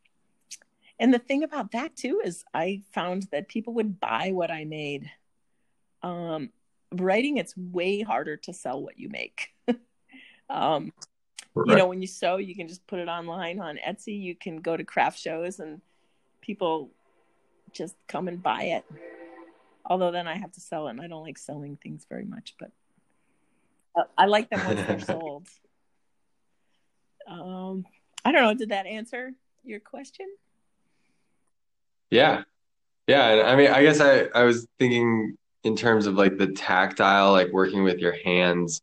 [1.00, 4.66] and the thing about that too is I found that people would buy what I
[4.66, 5.10] made.
[6.04, 6.52] Um,
[6.92, 9.50] writing, it's way harder to sell what you make.
[10.50, 10.92] um,
[11.56, 11.68] right.
[11.68, 14.20] You know, when you sew, you can just put it online on Etsy.
[14.20, 15.82] You can go to craft shows and
[16.42, 16.90] people
[17.72, 18.86] just come and buy it.
[19.86, 22.56] Although then I have to sell it, and I don't like selling things very much,
[22.60, 22.72] but
[24.18, 25.48] I like them once they're sold.
[27.28, 27.86] Um,
[28.24, 28.54] I don't know.
[28.54, 29.34] Did that answer
[29.64, 30.28] your question?
[32.10, 32.44] Yeah.
[33.08, 33.44] Yeah.
[33.46, 37.52] I mean, I guess I, I was thinking in terms of like the tactile, like
[37.52, 38.82] working with your hands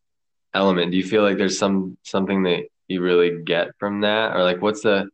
[0.56, 0.90] element.
[0.90, 4.34] Do you feel like there's some something that you really get from that?
[4.34, 5.08] Or like what's the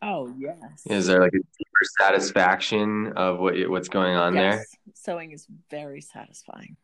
[0.00, 0.86] Oh yes.
[0.86, 4.40] Is there like a deeper satisfaction of what what's going on yes.
[4.42, 4.66] there?
[4.94, 6.76] Sewing is very satisfying,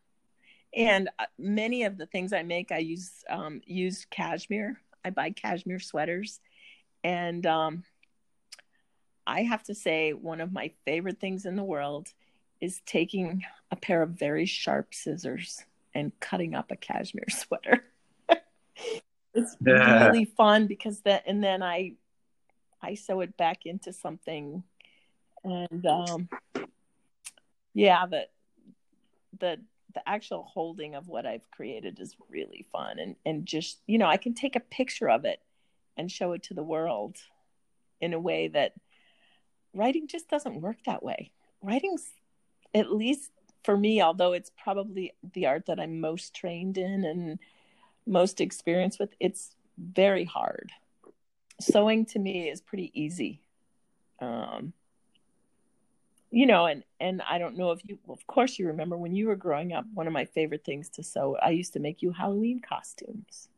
[0.75, 4.81] and uh, many of the things I make, I use um, used cashmere.
[5.05, 6.41] I buy cashmere sweaters,
[7.05, 7.85] and um,
[9.27, 12.09] I have to say, one of my favorite things in the world
[12.61, 17.85] is taking a pair of very sharp scissors and cutting up a cashmere sweater.
[19.35, 20.07] it's yeah.
[20.07, 21.95] really fun because that, and then I,
[22.83, 24.63] I sew it back into something,
[25.43, 26.29] and um,
[27.73, 28.29] yeah, the,
[29.39, 29.61] the
[29.95, 34.07] the actual holding of what I've created is really fun, and and just you know
[34.07, 35.41] I can take a picture of it
[35.97, 37.17] and show it to the world
[38.01, 38.75] in a way that
[39.75, 41.31] writing just doesn't work that way.
[41.63, 42.07] Writing's,
[42.75, 43.31] at least
[43.65, 47.39] for me, although it's probably the art that I'm most trained in and
[48.07, 50.71] most experienced with, it's very hard.
[51.61, 53.41] Sewing to me is pretty easy.
[54.21, 54.73] Um,
[56.31, 59.15] you know, and and I don't know if you, well, of course, you remember when
[59.15, 59.85] you were growing up.
[59.95, 63.49] One of my favorite things to sew, I used to make you Halloween costumes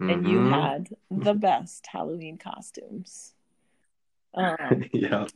[0.00, 0.10] mm-hmm.
[0.10, 0.52] and you mm-hmm.
[0.52, 3.32] had the best Halloween costumes.
[4.36, 5.28] Um, yeah.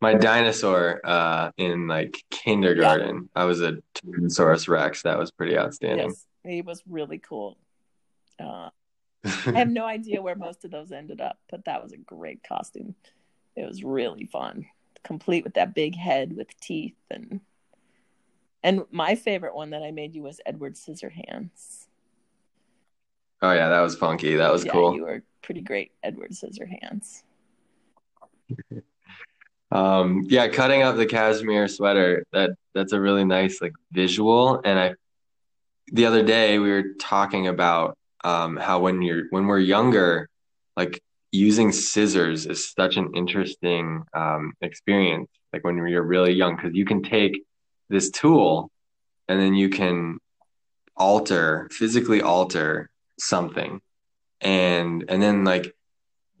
[0.00, 3.42] My dinosaur uh, in like kindergarten, yeah.
[3.42, 5.02] I was a Tyrannosaurus Rex.
[5.02, 6.08] That was pretty outstanding.
[6.08, 7.56] Yes, he was really cool.
[8.38, 8.68] Uh,
[9.24, 12.42] I have no idea where most of those ended up, but that was a great
[12.46, 12.94] costume.
[13.56, 14.66] It was really fun,
[15.02, 17.40] complete with that big head with teeth and
[18.62, 21.86] and my favorite one that I made you was Edward Scissorhands.
[23.40, 24.34] Oh yeah, that was funky.
[24.34, 24.94] That was yeah, cool.
[24.94, 27.22] You were pretty great, Edward Scissorhands.
[29.70, 32.24] Um, yeah, cutting up the cashmere sweater.
[32.32, 34.60] That that's a really nice like visual.
[34.64, 34.94] And I,
[35.92, 40.28] the other day we were talking about um, how when you're when we're younger,
[40.76, 41.00] like
[41.32, 45.28] using scissors is such an interesting um, experience.
[45.52, 47.42] Like when you're really young, because you can take
[47.88, 48.70] this tool
[49.28, 50.18] and then you can
[50.96, 52.88] alter physically alter
[53.18, 53.80] something
[54.40, 55.74] and and then like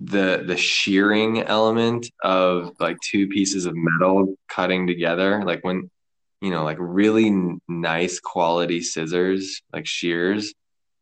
[0.00, 5.90] the the shearing element of like two pieces of metal cutting together like when
[6.42, 10.52] you know like really n- nice quality scissors like shears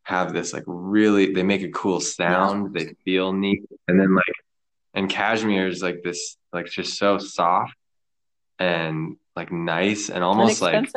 [0.03, 4.23] have this like really they make a cool sound they feel neat and then like
[4.93, 7.75] and cashmere is like this like just so soft
[8.59, 10.87] and like nice and almost like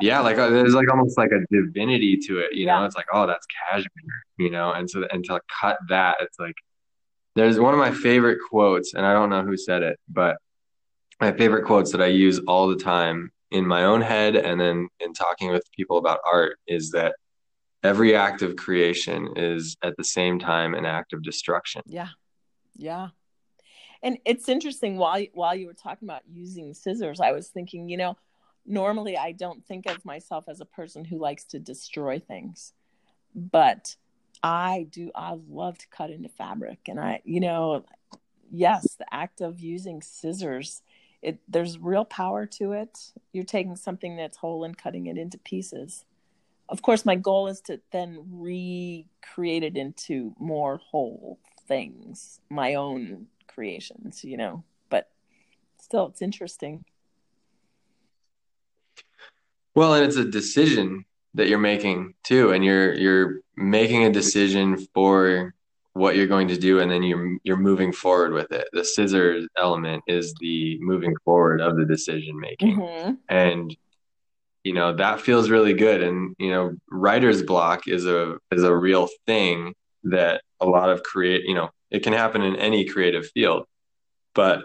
[0.00, 2.78] yeah, like uh, there's like almost like a divinity to it, you yeah.
[2.78, 2.84] know.
[2.84, 3.88] It's like, oh, that's cashmere,
[4.38, 4.72] you know.
[4.72, 6.54] And so, and to cut that, it's like
[7.34, 10.36] there's one of my favorite quotes, and I don't know who said it, but
[11.20, 14.88] my favorite quotes that I use all the time in my own head and then
[15.00, 17.14] in talking with people about art is that
[17.82, 21.82] every act of creation is at the same time an act of destruction.
[21.86, 22.08] Yeah.
[22.76, 23.08] Yeah.
[24.02, 27.96] And it's interesting while while you were talking about using scissors, I was thinking, you
[27.96, 28.16] know,
[28.68, 32.72] normally I don't think of myself as a person who likes to destroy things.
[33.34, 33.96] But
[34.42, 37.84] I do I love to cut into fabric and I you know,
[38.50, 40.82] yes, the act of using scissors
[41.22, 43.12] it there's real power to it.
[43.32, 46.04] You're taking something that's whole and cutting it into pieces.
[46.68, 53.26] Of course, my goal is to then recreate it into more whole things, my own
[53.46, 54.64] creations, you know.
[54.90, 55.10] But
[55.80, 56.84] still, it's interesting.
[59.78, 61.04] Well, and it's a decision
[61.34, 65.54] that you're making too, and you're you're making a decision for
[65.92, 68.66] what you're going to do and then you're you're moving forward with it.
[68.72, 72.78] The scissors element is the moving forward of the decision making.
[72.78, 73.12] Mm-hmm.
[73.28, 73.76] and
[74.64, 76.02] you know that feels really good.
[76.02, 81.04] And you know writer's block is a is a real thing that a lot of
[81.04, 83.64] create you know it can happen in any creative field.
[84.34, 84.64] But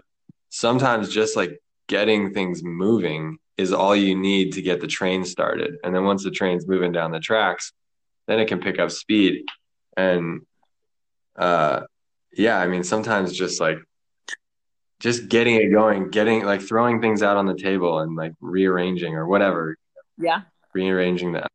[0.50, 5.76] sometimes just like getting things moving is all you need to get the train started
[5.84, 7.72] and then once the train's moving down the tracks
[8.28, 9.44] then it can pick up speed
[9.98, 10.42] and
[11.36, 11.82] uh,
[12.36, 13.78] yeah, I mean, sometimes just like
[15.00, 19.16] just getting it going, getting like throwing things out on the table and like rearranging
[19.16, 19.78] or whatever.
[20.18, 20.42] Yeah.
[20.74, 21.48] Rearranging the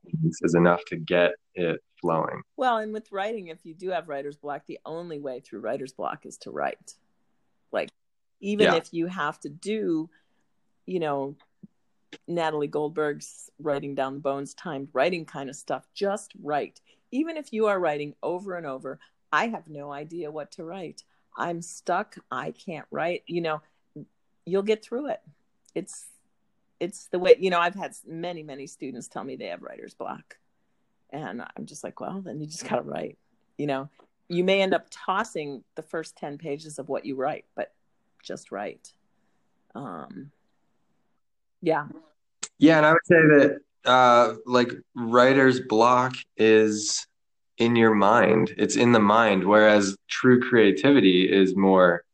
[0.43, 2.43] is enough to get it flowing.
[2.57, 5.93] Well, and with writing, if you do have writer's block, the only way through writer's
[5.93, 6.95] block is to write.
[7.73, 7.91] Like,
[8.41, 8.77] even yeah.
[8.77, 10.09] if you have to do,
[10.87, 11.35] you know,
[12.27, 16.81] Natalie Goldberg's writing down the bones, timed writing kind of stuff, just write.
[17.11, 18.99] Even if you are writing over and over,
[19.33, 21.05] I have no idea what to write.
[21.37, 22.17] I'm stuck.
[22.31, 23.23] I can't write.
[23.27, 23.63] You know,
[24.45, 25.21] you'll get through it.
[25.75, 26.07] It's
[26.81, 27.61] it's the way you know.
[27.61, 30.39] I've had many many students tell me they have writer's block,
[31.11, 33.19] and I'm just like, well, then you just gotta write.
[33.57, 33.89] You know,
[34.29, 37.73] you may end up tossing the first ten pages of what you write, but
[38.23, 38.93] just write.
[39.75, 40.31] Um,
[41.61, 41.87] yeah.
[42.59, 47.07] Yeah, and I would say that uh, like writer's block is
[47.57, 48.55] in your mind.
[48.57, 52.05] It's in the mind, whereas true creativity is more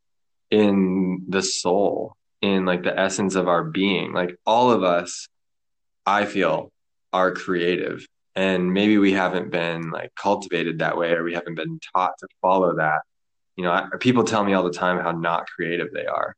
[0.51, 4.13] in the soul, in like the essence of our being.
[4.13, 5.27] Like all of us,
[6.05, 6.71] I feel,
[7.13, 8.05] are creative.
[8.35, 12.27] And maybe we haven't been like cultivated that way or we haven't been taught to
[12.41, 13.01] follow that.
[13.55, 16.35] You know, I, people tell me all the time how not creative they are.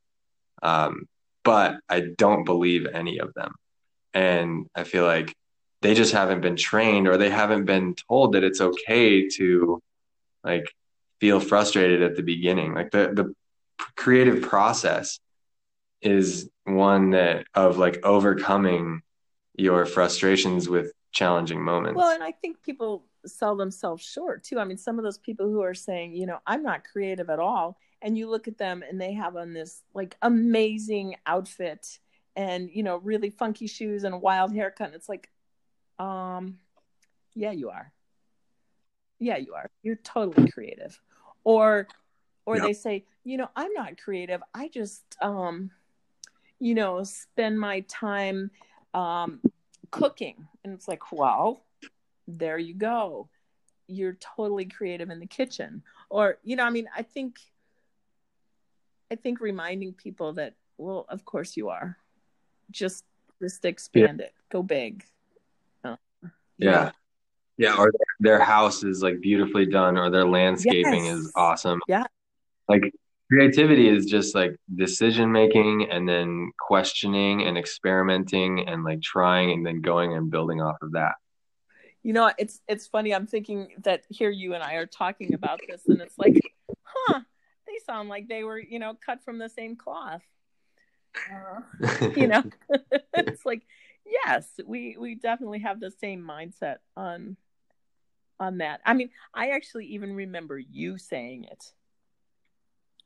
[0.62, 1.08] Um,
[1.48, 3.56] but I don't believe any of them.
[4.14, 5.34] And I feel like
[5.82, 9.82] they just haven't been trained or they haven't been told that it's okay to
[10.44, 10.66] like
[11.22, 12.74] feel frustrated at the beginning.
[12.74, 13.34] Like the the
[13.96, 15.20] creative process
[16.02, 19.02] is one that of like overcoming
[19.56, 21.98] your frustrations with challenging moments.
[21.98, 24.60] Well and i think people sell themselves short too.
[24.60, 27.40] I mean some of those people who are saying you know i'm not creative at
[27.40, 32.00] all and you look at them and they have on this like amazing outfit
[32.36, 35.30] and you know really funky shoes and a wild haircut and it's like
[36.00, 36.60] um,
[37.38, 37.92] yeah, you are.
[39.20, 39.70] Yeah, you are.
[39.84, 41.00] You're totally creative.
[41.44, 41.88] Or,
[42.46, 44.42] or they say, you know, I'm not creative.
[44.54, 45.72] I just, um,
[46.60, 48.52] you know, spend my time
[48.94, 49.42] um,
[49.92, 50.48] cooking.
[50.64, 51.64] And it's like, well,
[52.28, 53.30] there you go.
[53.88, 55.84] You're totally creative in the kitchen.
[56.10, 57.40] Or, you know, I mean, I think,
[59.12, 61.98] I think reminding people that, well, of course you are.
[62.72, 63.04] Just,
[63.42, 64.26] just expand yeah.
[64.26, 64.34] it.
[64.50, 65.06] Go big.
[65.84, 65.98] Oh,
[66.58, 66.92] yeah.
[67.58, 67.78] Yeah.
[67.78, 71.18] Or their, house is like beautifully done or their landscaping yes.
[71.18, 71.80] is awesome.
[71.88, 72.04] Yeah.
[72.68, 72.92] Like
[73.32, 79.66] creativity is just like decision making and then questioning and experimenting and like trying and
[79.66, 81.14] then going and building off of that.
[82.04, 83.14] You know, it's it's funny.
[83.14, 86.40] I'm thinking that here you and I are talking about this, and it's like,
[87.86, 90.24] sound like they were, you know, cut from the same cloth.
[91.32, 91.62] Uh,
[92.16, 92.44] you know,
[93.14, 93.64] it's like
[94.06, 97.38] yes we we definitely have the same mindset on
[98.40, 98.82] on that.
[98.86, 101.74] I mean i actually even remember you saying it.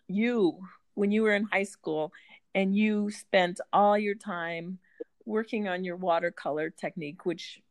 [0.08, 0.60] You
[0.94, 2.12] when you were in high school
[2.54, 4.80] and you spent all your time
[5.26, 7.62] working on your watercolor technique which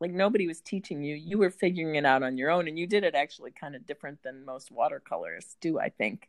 [0.00, 1.14] like nobody was teaching you.
[1.14, 3.86] You were figuring it out on your own and you did it actually kind of
[3.86, 6.28] different than most watercolorists do i think.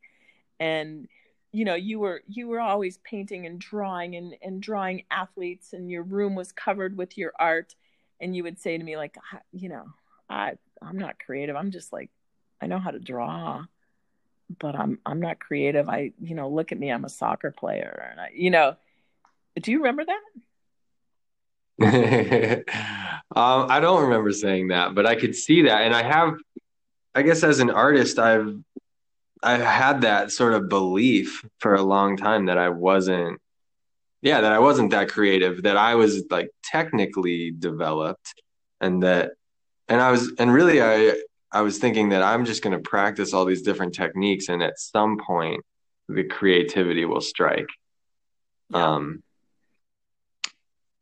[0.60, 1.08] And
[1.52, 5.90] you know you were you were always painting and drawing and, and drawing athletes and
[5.90, 7.76] your room was covered with your art.
[8.20, 9.16] And you would say to me like
[9.52, 9.86] you know
[10.30, 11.56] i i'm not creative.
[11.56, 12.10] I'm just like
[12.62, 13.66] i know how to draw
[14.60, 15.90] but I'm I'm not creative.
[15.90, 18.76] I you know look at me, I'm a soccer player, and I you know,
[19.62, 20.22] do you remember that?
[21.84, 22.64] um,
[23.36, 26.38] I don't remember saying that, but I could see that, and I have,
[27.14, 28.58] I guess, as an artist, I've
[29.44, 33.40] I've had that sort of belief for a long time that I wasn't,
[34.24, 38.34] yeah, that I wasn't that creative, that I was like technically developed,
[38.82, 39.34] and that,
[39.88, 41.14] and I was, and really, I
[41.52, 44.80] I was thinking that I'm just going to practice all these different techniques, and at
[44.80, 45.64] some point,
[46.10, 47.70] the creativity will strike.
[48.70, 48.96] Yeah.
[48.96, 49.24] Um,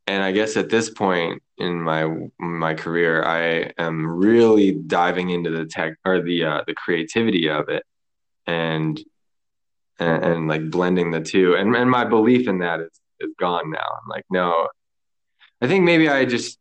[0.06, 5.50] and I guess at this point in my my career, I am really diving into
[5.50, 7.82] the tech or the uh, the creativity of it,
[8.46, 9.00] and,
[9.98, 11.54] and and like blending the two.
[11.54, 13.78] And and my belief in that is is gone now.
[14.02, 14.68] I'm like, no,
[15.60, 16.58] I think maybe I just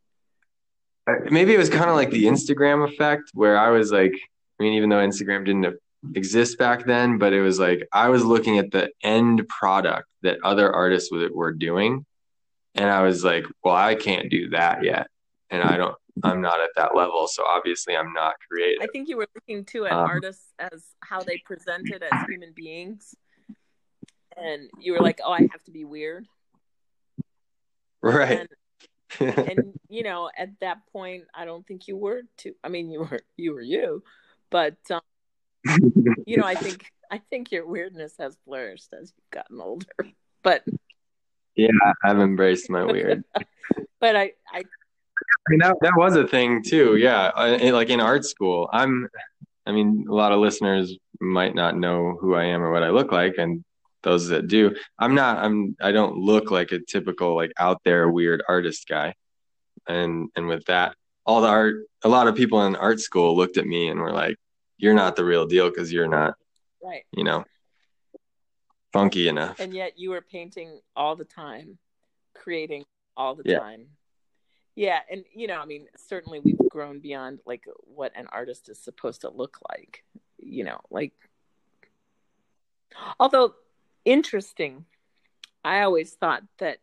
[1.29, 4.13] maybe it was kind of like the Instagram effect where I was like,
[4.59, 5.77] I mean, even though Instagram didn't
[6.15, 10.39] exist back then, but it was like I was looking at the end product that
[10.43, 12.05] other artists were doing
[12.75, 15.07] and I was like, well, I can't do that yet.
[15.49, 17.27] And I don't, I'm not at that level.
[17.27, 18.81] So obviously I'm not creative.
[18.83, 22.51] I think you were looking too at um, artists as how they presented as human
[22.53, 23.15] beings.
[24.35, 26.27] And you were like, oh, I have to be weird.
[28.01, 28.47] Right.
[29.19, 32.91] And, and you know, at that point, I don't think you were too, I mean,
[32.91, 34.03] you were, you were you,
[34.49, 35.01] but, um,
[36.27, 39.87] you know, I think, I think your weirdness has flourished as you've gotten older,
[40.43, 40.65] but
[41.55, 41.69] yeah,
[42.03, 43.23] I've embraced my weird.
[43.99, 46.97] but I, I, I mean that that was a thing too.
[46.97, 49.07] Yeah, I, like in art school, I'm.
[49.67, 52.89] I mean, a lot of listeners might not know who I am or what I
[52.89, 53.63] look like, and
[54.03, 55.37] those that do, I'm not.
[55.37, 55.75] I'm.
[55.81, 59.15] I don't look like a typical like out there weird artist guy,
[59.87, 60.95] and and with that,
[61.25, 64.13] all the art, a lot of people in art school looked at me and were
[64.13, 64.35] like,
[64.77, 66.35] "You're not the real deal because you're not."
[66.83, 67.03] Right.
[67.11, 67.45] You know
[68.95, 69.59] funky enough.
[69.59, 71.77] And yet you were painting all the time,
[72.33, 72.85] creating
[73.17, 73.59] all the yeah.
[73.59, 73.87] time.
[74.75, 78.79] Yeah, and you know, I mean, certainly we've grown beyond like what an artist is
[78.79, 80.03] supposed to look like.
[80.37, 81.13] You know, like
[83.19, 83.55] although
[84.03, 84.85] interesting,
[85.63, 86.79] I always thought that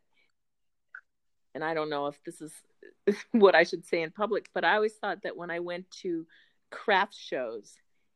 [1.55, 2.53] and I don't know if this is
[3.33, 6.27] what I should say in public, but I always thought that when I went to
[6.71, 7.75] craft shows,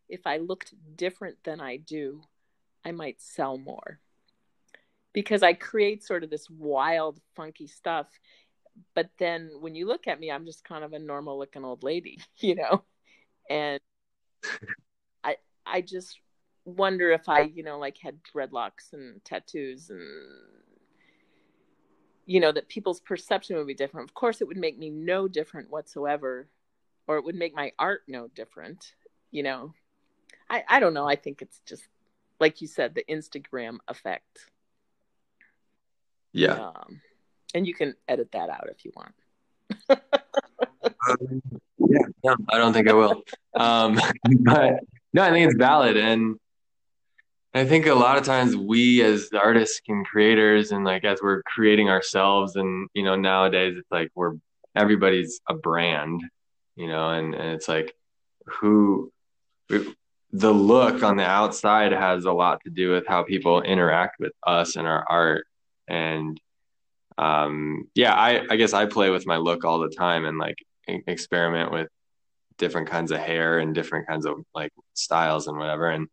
[0.08, 2.22] if I looked different than I do,
[2.86, 3.98] I might sell more
[5.12, 8.06] because I create sort of this wild, funky stuff.
[8.94, 11.82] But then when you look at me, I'm just kind of a normal looking old
[11.82, 12.84] lady, you know?
[13.50, 13.80] And
[15.24, 16.20] I I just
[16.64, 20.06] wonder if I, you know, like had dreadlocks and tattoos and
[22.24, 24.08] you know, that people's perception would be different.
[24.08, 26.48] Of course it would make me no different whatsoever,
[27.08, 28.92] or it would make my art no different,
[29.32, 29.74] you know.
[30.48, 31.08] I, I don't know.
[31.08, 31.84] I think it's just
[32.40, 34.50] like you said, the Instagram effect.
[36.32, 36.54] Yeah.
[36.54, 37.00] Um,
[37.54, 39.14] and you can edit that out if you want.
[41.08, 41.42] um,
[41.78, 43.22] yeah, no, I don't think I will.
[43.58, 43.98] Um,
[44.40, 44.80] but
[45.14, 45.96] no, I think it's valid.
[45.96, 46.36] And
[47.54, 51.42] I think a lot of times we as artists and creators and like as we're
[51.44, 54.34] creating ourselves and you know, nowadays it's like we're
[54.74, 56.20] everybody's a brand,
[56.74, 57.94] you know, and, and it's like
[58.44, 59.10] who
[60.38, 64.32] the look on the outside has a lot to do with how people interact with
[64.46, 65.46] us and our art.
[65.88, 66.40] And
[67.18, 70.58] um yeah i i guess i play with my look all the time and like
[70.86, 71.88] experiment with
[72.58, 75.88] different kinds of hair and different kinds of like styles and whatever.
[75.90, 76.08] And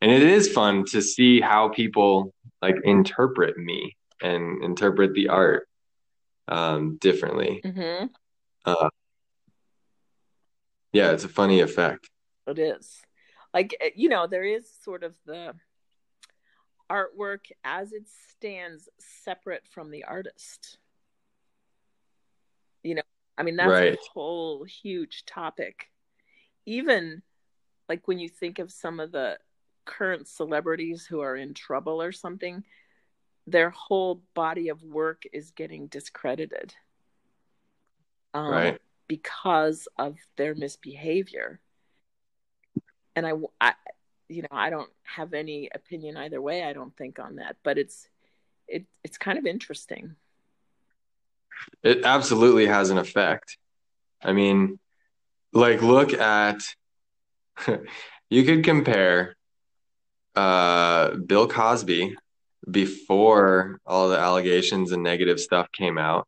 [0.00, 5.66] and it is fun to see how people like interpret me and interpret the art
[6.48, 7.60] um differently.
[7.64, 8.06] Mm-hmm.
[8.64, 8.88] uh
[10.92, 12.08] yeah it's a funny effect.
[12.46, 13.01] It is
[13.52, 15.54] like eh, you know there is sort of the
[16.90, 20.78] artwork as it stands separate from the artist.
[22.82, 23.02] You know
[23.38, 23.94] i mean that's right.
[23.94, 25.88] a whole huge topic.
[26.66, 27.22] Even
[27.88, 29.38] like when you think of some of the
[29.84, 32.64] current celebrities who are in trouble or something
[33.46, 36.74] their whole body of work is getting discredited
[38.34, 38.80] um, right.
[39.08, 41.60] because of their misbehavior
[43.14, 43.74] and I, I,
[44.28, 46.64] you know, I don't have any opinion either way.
[46.64, 48.08] I don't think on that, but it's,
[48.66, 50.16] it, it's kind of interesting.
[51.82, 53.58] It absolutely has an effect.
[54.22, 54.78] I mean,
[55.52, 56.62] like, look at,
[58.30, 59.36] you could compare
[60.34, 62.16] uh, Bill Cosby
[62.70, 66.26] before all the allegations and negative stuff came out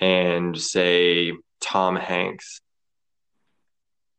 [0.00, 2.60] and say Tom Hanks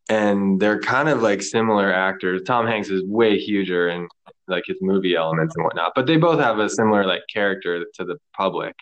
[0.09, 2.41] and they're kind of like similar actors.
[2.45, 4.09] Tom Hanks is way huger and
[4.47, 8.05] like his movie elements and whatnot, but they both have a similar like character to
[8.05, 8.75] the public.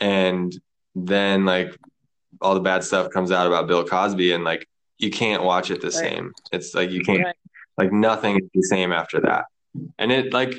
[0.00, 0.52] And
[0.94, 1.76] then like
[2.40, 4.68] all the bad stuff comes out about Bill Cosby, and like
[4.98, 5.94] you can't watch it the right.
[5.94, 6.32] same.
[6.50, 7.36] It's like you can't right.
[7.78, 9.44] like nothing is the same after that.
[9.98, 10.54] And it like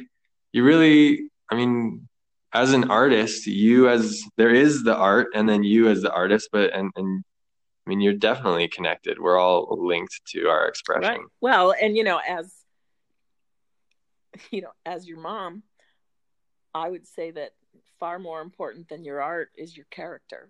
[0.54, 2.08] you really, I mean,
[2.54, 6.50] as an artist, you as there is the art, and then you as the artist,
[6.52, 7.24] but and and
[7.86, 9.20] I mean, you're definitely connected.
[9.20, 11.02] We're all linked to our expression.
[11.02, 11.20] Right.
[11.42, 12.54] Well, and you know, as
[14.52, 15.64] you know, as your mom,
[16.74, 17.52] I would say that
[18.00, 20.50] far more important than your art is your character.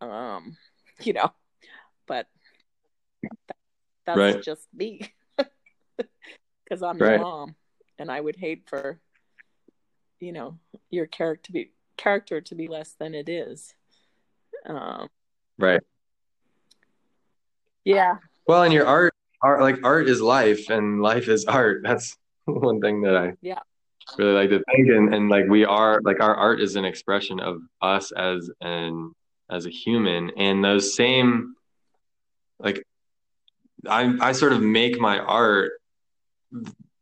[0.00, 0.56] Um,
[1.00, 1.32] you know,
[2.06, 2.26] but
[4.04, 4.42] that's right.
[4.42, 7.12] just me because I'm right.
[7.12, 7.54] your mom,
[7.98, 9.00] and I would hate for
[10.20, 10.58] you know
[10.90, 13.74] your character to be character to be less than it is.
[14.66, 15.08] Um,
[15.58, 15.80] right.
[17.84, 18.16] Yeah.
[18.46, 21.80] Well, and your art, art like art is life, and life is art.
[21.84, 23.60] That's one thing that I yeah
[24.16, 27.40] really like to think, and and like we are like our art is an expression
[27.40, 29.12] of us as an
[29.50, 31.54] as a human, and those same
[32.58, 32.82] like
[33.86, 35.72] I I sort of make my art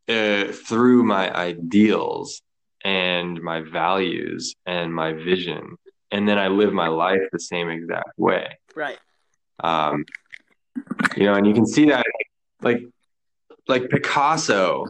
[0.09, 2.41] uh, through my ideals
[2.83, 5.75] and my values and my vision
[6.11, 8.99] and then i live my life the same exact way right
[9.61, 10.05] um
[11.15, 12.05] you know, and you can see that
[12.61, 12.81] like
[13.67, 14.85] like Picasso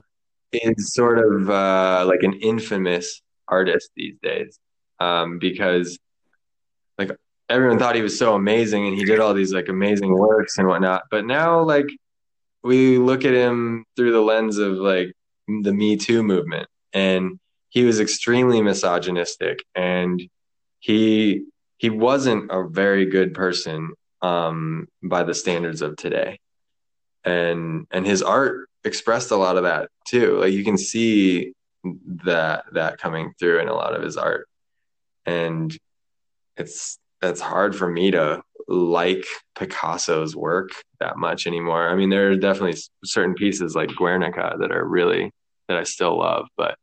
[0.52, 4.60] is sort of uh, like an infamous artist these days
[5.00, 5.98] um, because
[6.98, 7.12] like
[7.50, 10.68] everyone thought he was so amazing and he did all these like amazing works and
[10.68, 11.04] whatnot.
[11.10, 11.88] But now like
[12.64, 15.12] we look at him through the lens of like
[15.48, 20.22] the Me Too movement and he was extremely misogynistic and
[20.80, 21.46] he
[21.78, 26.40] he wasn't a very good person um, by the standards of today.
[27.24, 30.40] And and his art expressed a lot of that too.
[30.40, 31.54] Like you can see
[32.24, 34.48] that that coming through in a lot of his art.
[35.26, 35.78] And
[36.56, 41.90] it's it's hard for me to like Picasso's work that much anymore.
[41.90, 45.32] I mean, there are definitely certain pieces like Guernica that are really
[45.68, 46.78] that I still love, but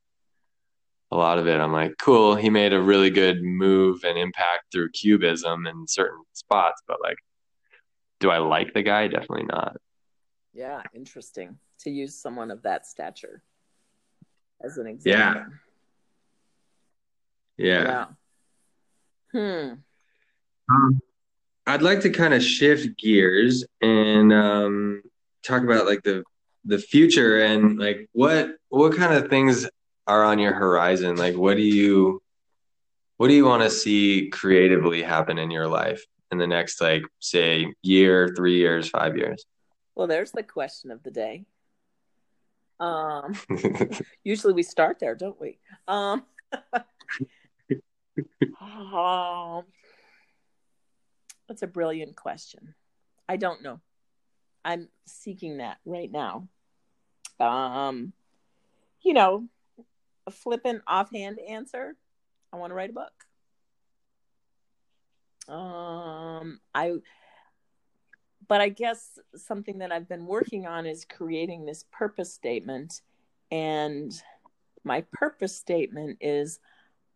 [1.15, 4.73] a lot of it I'm like, cool, he made a really good move and impact
[4.73, 7.17] through cubism in certain spots, but like
[8.21, 9.07] do I like the guy?
[9.07, 9.77] Definitely not.
[10.53, 13.43] Yeah, interesting to use someone of that stature
[14.63, 15.53] as an example.
[17.59, 17.75] Yeah.
[17.83, 18.07] Yeah.
[19.33, 19.69] yeah.
[19.69, 19.75] Hmm.
[20.73, 21.01] Um,
[21.67, 25.03] I'd like to kind of shift gears and um,
[25.45, 26.25] talk about like the
[26.65, 29.69] the future and like what what kind of things
[30.07, 32.23] are on your horizon like what do you
[33.17, 37.03] what do you want to see creatively happen in your life in the next like
[37.21, 39.47] say year three years five years?
[39.95, 41.47] Well there's the question of the day.
[42.81, 43.35] Um
[44.25, 45.59] usually we start there don't we?
[45.87, 46.25] Um,
[48.61, 49.65] um
[51.49, 52.75] that's a brilliant question.
[53.29, 53.81] I don't know.
[54.65, 56.49] I'm seeking that right now.
[57.39, 58.13] Um
[59.03, 59.49] you know
[60.27, 61.97] a flippant offhand answer,
[62.53, 63.13] I want to write a book.
[65.49, 66.95] Um, I,
[68.49, 73.03] but I guess something that I've been working on is creating this purpose statement.
[73.51, 74.13] And
[74.85, 76.61] my purpose statement is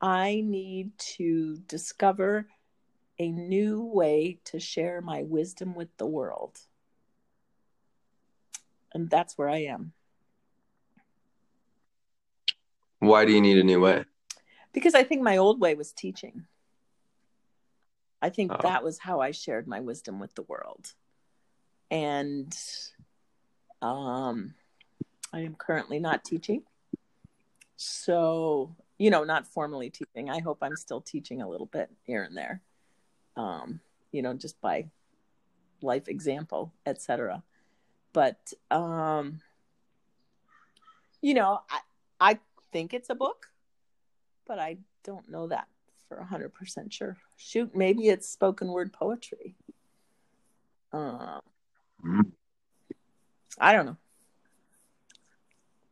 [0.00, 2.46] I need to discover
[3.18, 6.58] a new way to share my wisdom with the world.
[8.94, 9.92] And that's where I am.
[12.98, 14.04] Why do you need a new way?
[14.72, 16.46] Because I think my old way was teaching.
[18.20, 18.58] I think oh.
[18.62, 20.92] that was how I shared my wisdom with the world.
[21.90, 22.56] And
[23.80, 24.54] um,
[25.32, 26.62] I am currently not teaching.
[27.76, 30.30] So, you know, not formally teaching.
[30.30, 32.60] I hope I'm still teaching a little bit here and there.
[33.36, 33.80] Um,
[34.10, 34.86] you know, just by
[35.80, 37.42] life example, etc.
[38.12, 39.40] But um,
[41.20, 41.80] you know, I,
[42.20, 42.38] I
[42.72, 43.46] think it's a book,
[44.46, 45.68] but I don't know that
[46.08, 47.16] for a 100% sure.
[47.36, 49.56] Shoot, maybe it's spoken word poetry.
[50.92, 51.40] Uh.
[53.58, 53.96] I don't know.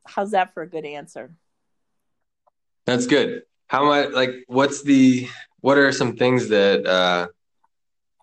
[0.07, 1.35] How's that for a good answer?
[2.85, 3.43] That's good.
[3.67, 5.29] How much, like, what's the,
[5.61, 7.27] what are some things that uh,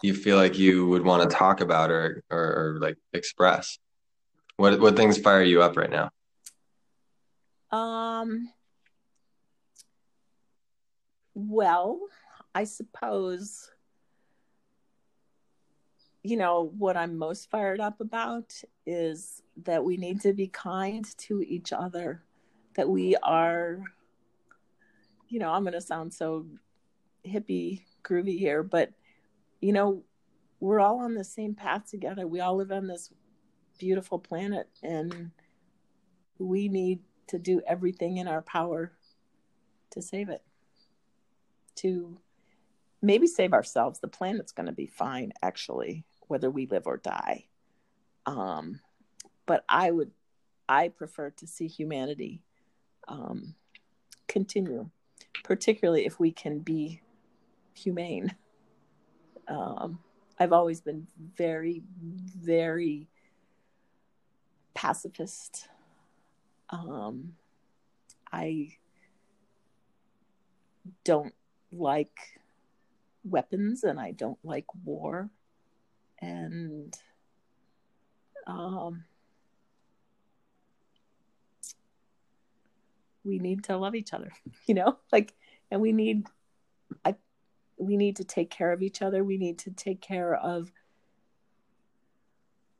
[0.01, 3.77] you feel like you would want to talk about or, or, or like express?
[4.55, 6.11] What, what things fire you up right now?
[7.73, 8.49] Um,
[11.33, 11.99] well,
[12.55, 13.69] I suppose
[16.23, 18.53] you know, what I'm most fired up about
[18.85, 22.23] is that we need to be kind to each other,
[22.75, 23.83] that we are,
[25.27, 26.45] you know, I'm going to sound so
[27.27, 28.91] hippie groovy here, but,
[29.59, 30.03] you know,
[30.61, 32.25] we're all on the same path together.
[32.25, 33.11] We all live on this
[33.77, 35.31] beautiful planet, and
[36.39, 38.91] we need to do everything in our power
[39.91, 40.43] to save it,
[41.75, 42.17] to
[43.01, 43.99] maybe save ourselves.
[43.99, 47.45] The planet's going to be fine, actually whether we live or die.
[48.25, 48.79] Um,
[49.45, 50.11] but I would,
[50.67, 52.41] I prefer to see humanity
[53.07, 53.55] um,
[54.27, 54.89] continue,
[55.43, 57.01] particularly if we can be
[57.73, 58.33] humane.
[59.47, 59.99] Um,
[60.39, 61.07] I've always been
[61.37, 63.09] very, very
[64.73, 65.67] pacifist.
[66.73, 67.33] Um,
[68.31, 68.69] I
[71.03, 71.35] don't
[71.71, 72.17] like
[73.23, 75.29] weapons and I don't like war.
[76.19, 76.97] And
[78.47, 79.03] um,
[83.23, 84.31] we need to love each other
[84.65, 84.97] you know?
[85.11, 85.35] Like
[85.69, 86.25] and we need
[87.05, 87.15] i
[87.77, 89.23] we need to take care of each other.
[89.23, 90.71] We need to take care of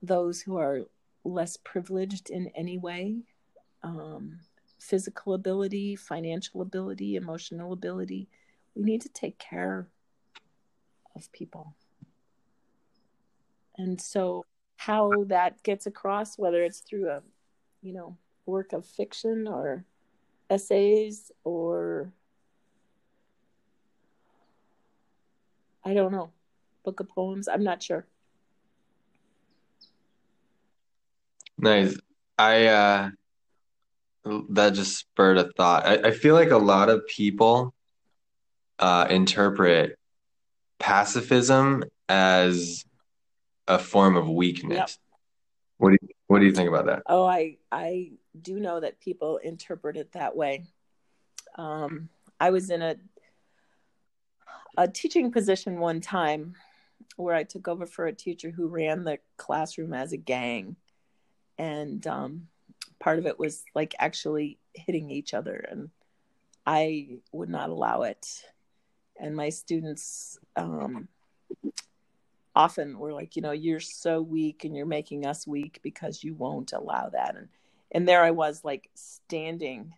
[0.02, 0.82] those who are
[1.24, 3.24] less privileged in any way
[3.84, 4.40] um,
[4.80, 8.28] physical ability financial ability emotional ability.
[8.76, 9.88] We need to take care
[11.16, 11.76] of people.
[13.78, 14.46] And so
[14.78, 17.22] how that gets across whether it's through a
[17.82, 19.86] you know work of fiction or
[20.50, 22.12] essays or
[25.86, 26.30] i don't know
[26.84, 28.06] book of poems i'm not sure.
[31.58, 31.96] Nice.
[32.38, 33.10] I uh
[34.50, 37.74] that just spurred a thought i, I feel like a lot of people
[38.80, 39.98] uh interpret
[40.80, 42.84] pacifism as
[43.68, 44.78] a form of weakness.
[44.78, 44.90] Yep.
[45.78, 47.04] What do you what do you think about that?
[47.06, 50.66] Oh, I I do know that people interpret it that way.
[51.58, 52.10] Um,
[52.40, 52.96] I was in a
[54.78, 56.56] a teaching position one time
[57.16, 60.76] where I took over for a teacher who ran the classroom as a gang,
[61.58, 62.48] and um,
[63.04, 65.90] part of it was like actually hitting each other, and
[66.66, 68.46] I would not allow it.
[69.20, 71.10] And my students um,
[72.56, 76.34] often we're like, you know, you're so weak and you're making us weak because you
[76.34, 77.36] won't allow that.
[77.36, 77.50] And
[77.92, 79.94] and there I was like standing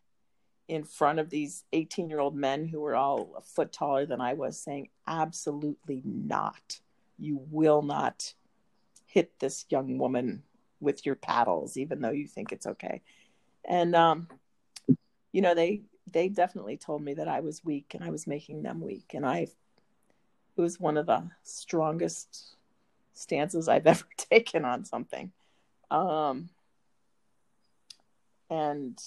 [0.68, 4.20] in front of these 18 year old men who were all a foot taller than
[4.20, 6.80] I was saying, absolutely not.
[7.20, 8.34] You will not
[9.06, 10.42] hit this young woman
[10.80, 13.02] with your paddles, even though you think it's okay.
[13.68, 14.28] And um,
[15.32, 18.64] you know, they they definitely told me that I was weak and I was making
[18.64, 19.12] them weak.
[19.14, 19.48] And I
[20.58, 22.56] it was one of the strongest
[23.14, 25.32] stances I've ever taken on something.
[25.92, 26.50] Um,
[28.50, 29.02] and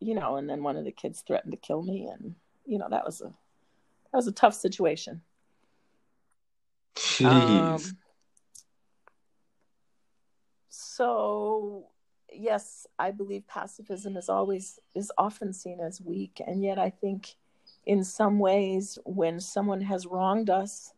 [0.00, 2.34] you know, and then one of the kids threatened to kill me, and
[2.66, 5.22] you know that was a that was a tough situation.
[6.94, 7.26] Jeez.
[7.26, 7.98] Um,
[10.98, 11.84] so
[12.32, 17.36] yes, I believe pacifism is always is often seen as weak, and yet I think
[17.86, 20.92] in some ways when someone has wronged us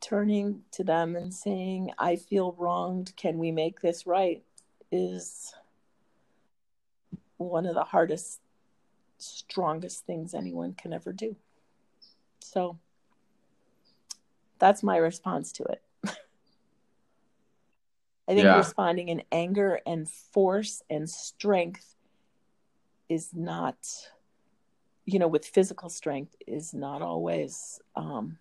[0.00, 3.12] turning to them and saying i feel wronged.
[3.16, 4.42] Can we make this right?
[4.90, 5.52] is
[7.36, 8.40] one of the hardest
[9.18, 11.36] strongest things anyone can ever do.
[12.40, 12.78] So
[14.58, 15.82] that's my response to it
[18.28, 18.56] i think yeah.
[18.56, 21.96] responding in anger and force and strength
[23.08, 23.76] is not
[25.08, 28.36] you know, with physical strength is not always um,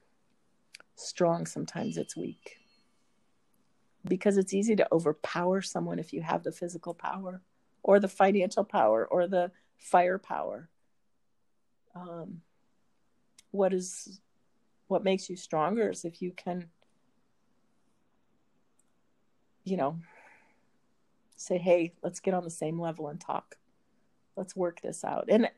[0.95, 1.45] strong.
[1.45, 2.57] Sometimes it's weak
[4.03, 7.41] because it's easy to overpower someone if you have the physical power
[7.83, 10.67] or the financial power or the firepower.
[11.95, 12.41] Um,
[13.51, 14.19] what is
[14.89, 16.65] what makes you stronger is if you can,
[19.68, 19.99] you know,
[21.36, 23.57] say, "Hey, let's get on the same level and talk.
[24.36, 25.49] Let's work this out." And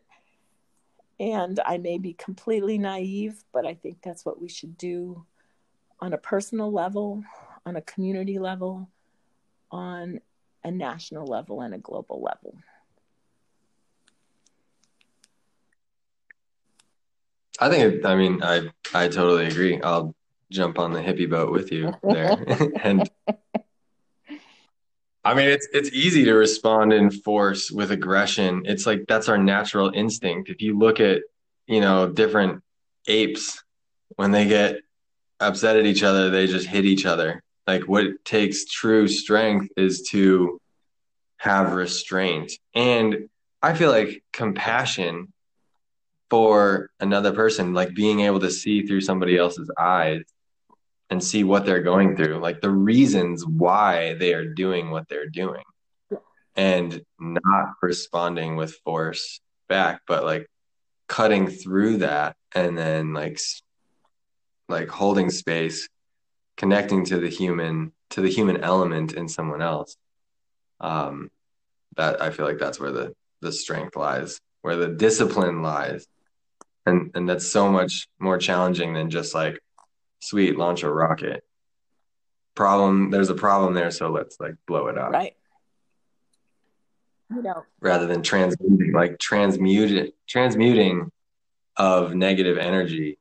[1.20, 5.26] and I may be completely naive, but I think that's what we should do
[6.00, 7.24] on a personal level,
[7.66, 8.90] on a community level,
[9.70, 10.22] on
[10.64, 12.58] a national level, and a global level.
[17.60, 19.82] I think, I mean, I, I totally agree.
[19.82, 20.16] I'll
[20.50, 22.38] jump on the hippie boat with you there.
[22.84, 23.10] and
[25.30, 28.64] I mean, it's it's easy to respond in force with aggression.
[28.66, 30.50] It's like that's our natural instinct.
[30.50, 31.22] If you look at,
[31.68, 32.64] you know, different
[33.08, 33.64] apes
[34.16, 34.78] when they get
[35.40, 37.44] upset at each other, they just hit each other.
[37.68, 40.60] Like what takes true strength is to
[41.38, 42.54] have restraint.
[42.74, 43.30] And
[43.62, 45.32] I feel like compassion
[46.32, 50.24] for another person, like being able to see through somebody else's eyes
[51.10, 55.30] and see what they're going through, like the reasons why they are doing what they're
[55.30, 55.64] doing
[56.56, 60.48] and not responding with force back, but like
[61.08, 63.40] cutting through that and then like
[64.68, 65.90] like holding space,
[66.58, 69.96] connecting to the human to the human element in someone else.
[70.80, 71.30] Um,
[71.98, 76.06] that I feel like that's where the the strength lies, where the discipline lies,
[76.86, 79.60] and and that's so much more challenging than just like,
[80.20, 81.44] sweet, launch a rocket.
[82.56, 85.12] Problem, there's a problem there, so let's like blow it up.
[85.12, 85.36] Right.
[87.34, 87.64] You know.
[87.80, 91.12] Rather than transmuting, like transmuting, transmuting
[91.78, 93.18] of negative energy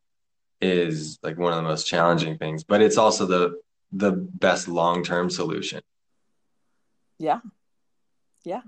[0.60, 3.60] is like one of the most challenging things, but it's also the
[3.92, 5.80] the best long-term solution.
[7.18, 7.40] Yeah.
[8.44, 8.60] Yeah.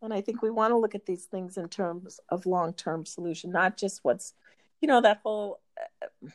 [0.00, 3.50] And I think we want to look at these things in terms of long-term solution,
[3.50, 4.34] not just what's
[4.80, 5.60] you know that whole
[6.02, 6.28] uh,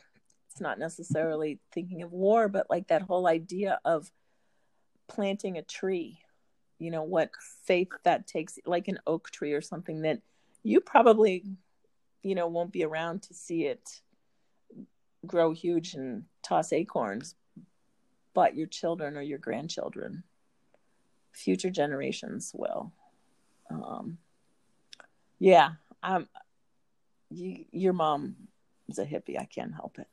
[0.54, 4.08] it's not necessarily thinking of war, but like that whole idea of
[5.08, 6.20] planting a tree.
[6.78, 7.30] You know, what
[7.64, 10.20] faith that takes like an oak tree or something that
[10.62, 11.44] you probably
[12.22, 14.00] you know won't be around to see it
[15.26, 17.34] grow huge and toss acorns,
[18.32, 20.22] but your children or your grandchildren,
[21.32, 22.92] future generations will.
[23.70, 24.18] Um,
[25.40, 26.28] yeah, I'm.
[27.30, 28.36] You, your mom
[28.88, 29.36] is a hippie.
[29.36, 30.06] I can't help it.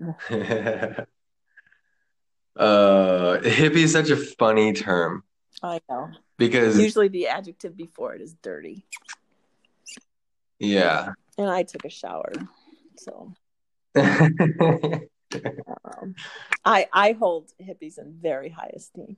[0.00, 1.04] uh,
[2.56, 5.24] hippie is such a funny term.
[5.62, 8.84] I know because usually the adjective before it is dirty.
[10.58, 12.32] Yeah, and I took a shower,
[12.96, 13.32] so
[13.96, 15.08] um,
[16.64, 19.16] I I hold hippies in very high esteem.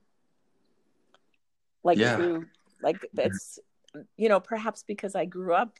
[1.83, 2.17] Like yeah.
[2.17, 2.47] through
[2.83, 3.59] like it's
[4.17, 5.77] you know perhaps because I grew up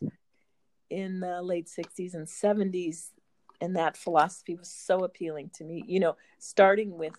[0.91, 3.11] in the late 60s and 70s
[3.61, 7.17] and that philosophy was so appealing to me you know starting with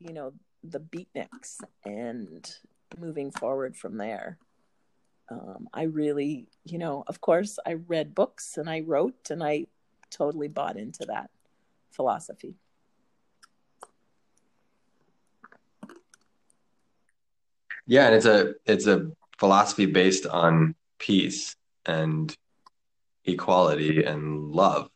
[0.00, 2.56] you know the beatniks and
[2.98, 4.38] moving forward from there
[5.30, 9.66] um, i really you know of course i read books and i wrote and i
[10.10, 11.30] totally bought into that
[11.90, 12.54] philosophy.
[17.86, 21.54] Yeah, and it's a it's a philosophy based on peace
[21.84, 22.34] and
[23.24, 24.88] equality and love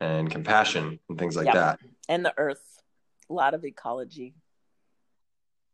[0.00, 1.54] and compassion and things like yep.
[1.54, 1.80] that.
[2.08, 2.82] And the earth,
[3.28, 4.34] a lot of ecology.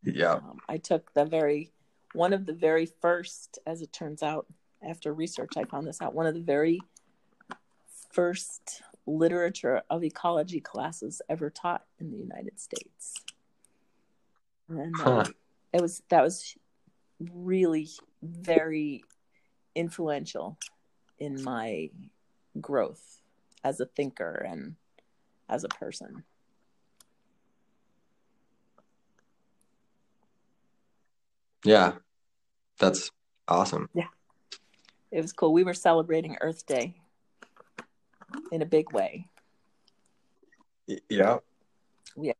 [0.03, 0.33] Yeah.
[0.33, 1.71] Um, I took the very
[2.13, 4.45] one of the very first, as it turns out,
[4.87, 6.13] after research, I found this out.
[6.13, 6.79] One of the very
[8.11, 13.15] first literature of ecology classes ever taught in the United States.
[14.69, 15.25] And uh, huh.
[15.73, 16.55] it was that was
[17.19, 17.89] really
[18.21, 19.03] very
[19.75, 20.57] influential
[21.19, 21.89] in my
[22.59, 23.22] growth
[23.63, 24.75] as a thinker and
[25.49, 26.23] as a person.
[31.63, 31.93] Yeah.
[32.79, 33.11] That's
[33.47, 33.87] awesome.
[33.93, 34.07] Yeah.
[35.11, 35.53] It was cool.
[35.53, 36.95] We were celebrating Earth Day
[38.51, 39.29] in a big way.
[41.09, 41.37] Yeah.
[42.17, 42.33] Yeah.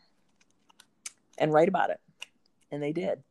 [1.38, 2.00] and write about it
[2.74, 3.24] and they did.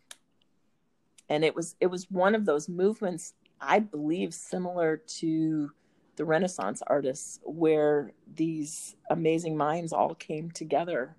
[1.28, 5.70] And it was it was one of those movements I believe similar to
[6.16, 11.16] the Renaissance artists where these amazing minds all came together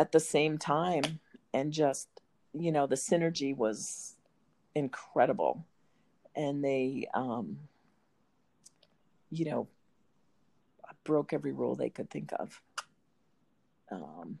[0.00, 1.20] at the same time
[1.52, 2.08] and just
[2.54, 4.16] you know the synergy was
[4.74, 5.66] incredible.
[6.34, 7.58] And they um
[9.30, 9.68] you know
[11.04, 12.62] broke every rule they could think of.
[13.90, 14.38] Um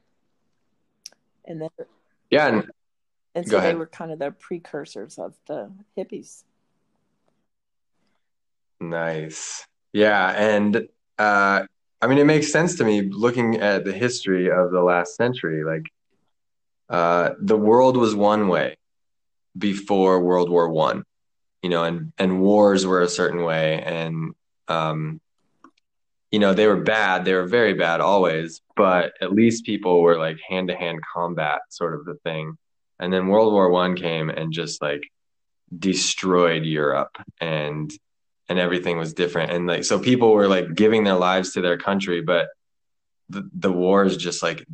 [1.44, 1.70] and then
[2.30, 2.70] yeah and,
[3.34, 6.44] and so they were kind of the precursors of the hippies.
[8.80, 9.66] Nice.
[9.92, 10.88] Yeah and
[11.18, 11.64] uh
[12.00, 15.64] i mean it makes sense to me looking at the history of the last century
[15.64, 15.86] like
[16.88, 18.76] uh the world was one way
[19.56, 21.04] before world war one
[21.62, 24.32] you know, and and wars were a certain way, and
[24.68, 25.20] um,
[26.30, 27.24] you know, they were bad.
[27.24, 31.60] They were very bad always, but at least people were like hand to hand combat,
[31.70, 32.56] sort of the thing.
[32.98, 35.02] And then World War One came and just like
[35.76, 37.90] destroyed Europe, and
[38.50, 39.52] and everything was different.
[39.52, 42.48] And like, so people were like giving their lives to their country, but
[43.30, 44.66] the the wars just like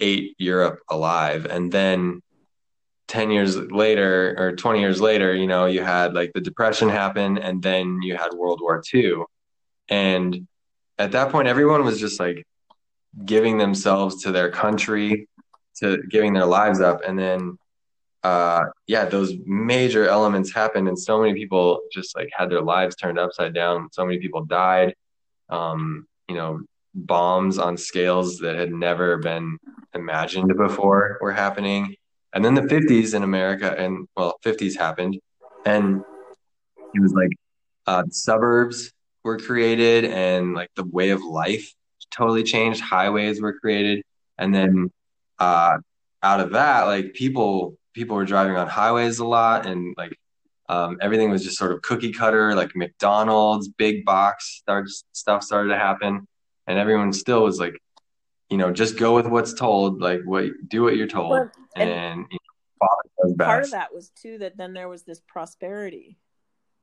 [0.00, 1.46] ate Europe alive.
[1.46, 2.20] And then
[3.06, 7.38] 10 years later or 20 years later, you know, you had like the depression happen
[7.38, 9.22] and then you had World War II.
[9.88, 10.48] And
[10.98, 12.44] at that point, everyone was just like
[13.24, 15.28] giving themselves to their country,
[15.76, 17.02] to giving their lives up.
[17.06, 17.58] And then,
[18.22, 22.94] uh, yeah, those major elements happened and so many people just like had their lives
[22.96, 23.88] turned upside down.
[23.92, 24.94] So many people died.
[25.48, 26.60] Um, you know,
[26.94, 29.58] bombs on scales that had never been
[29.94, 31.96] imagined before were happening
[32.32, 35.18] and then the 50s in America, and well, 50s happened,
[35.66, 36.02] and
[36.94, 37.30] it was like
[37.86, 38.90] uh, suburbs
[39.22, 41.72] were created, and like the way of life
[42.10, 42.80] totally changed.
[42.80, 44.02] Highways were created,
[44.38, 44.90] and then
[45.38, 45.78] uh,
[46.22, 50.16] out of that, like people people were driving on highways a lot, and like
[50.68, 55.70] um, everything was just sort of cookie cutter, like McDonald's, big box start, stuff started
[55.70, 56.26] to happen,
[56.66, 57.74] and everyone still was like
[58.52, 61.88] you know, just go with what's told, like what do what you're told, well, and,
[61.88, 62.38] and you
[63.24, 66.18] know, part of that was too that then there was this prosperity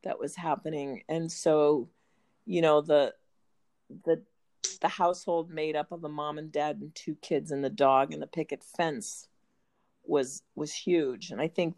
[0.03, 1.87] that was happening, and so,
[2.47, 3.13] you know, the
[4.03, 4.23] the
[4.81, 8.13] the household made up of a mom and dad and two kids and the dog
[8.13, 9.27] and the picket fence
[10.09, 11.75] was was huge, and I think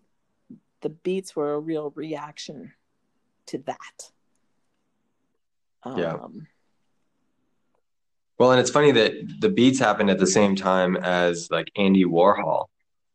[0.82, 2.74] the beats were a real reaction
[3.48, 4.12] to that.
[5.86, 6.14] Yeah.
[6.14, 6.48] Um,
[8.38, 12.06] well, and it's funny that the beats happened at the same time as like Andy
[12.06, 12.66] Warhol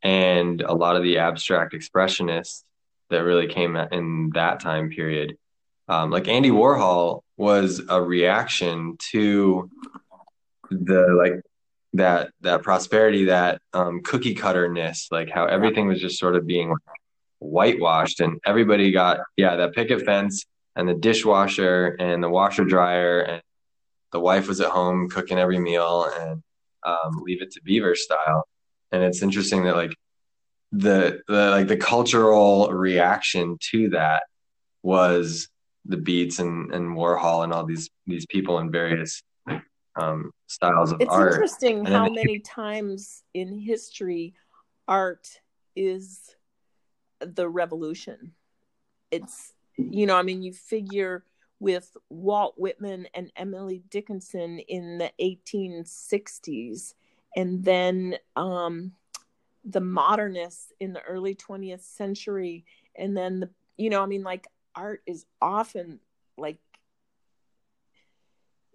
[0.03, 2.63] and a lot of the abstract expressionists
[3.11, 5.37] that really came in that time period.
[5.89, 9.71] Um, like Andy Warhol was a reaction to
[10.71, 11.43] the like
[11.97, 16.75] that that prosperity, that um, cookie cutterness, like how everything was just sort of being
[17.39, 20.45] whitewashed, and everybody got yeah that picket fence
[20.77, 23.43] and the dishwasher and the washer dryer and
[24.13, 26.43] the wife was at home cooking every meal and
[26.85, 28.47] um, leave it to beaver style.
[28.93, 29.95] And it's interesting that like
[30.73, 34.25] the the like the cultural reaction to that
[34.83, 35.49] was
[35.85, 39.23] the beats and and warhol and all these these people in various
[39.97, 41.29] um, styles of it's art.
[41.29, 44.35] it's interesting and how many times in history
[44.89, 45.41] art
[45.75, 46.35] is
[47.21, 48.33] the revolution.
[49.11, 51.23] It's you know i mean you figure
[51.61, 56.95] with Walt Whitman and Emily Dickinson in the 1860s,
[57.35, 58.93] and then um,
[59.65, 64.47] the modernists in the early 20th century, and then the you know, I mean, like
[64.75, 66.01] art is often
[66.37, 66.59] like,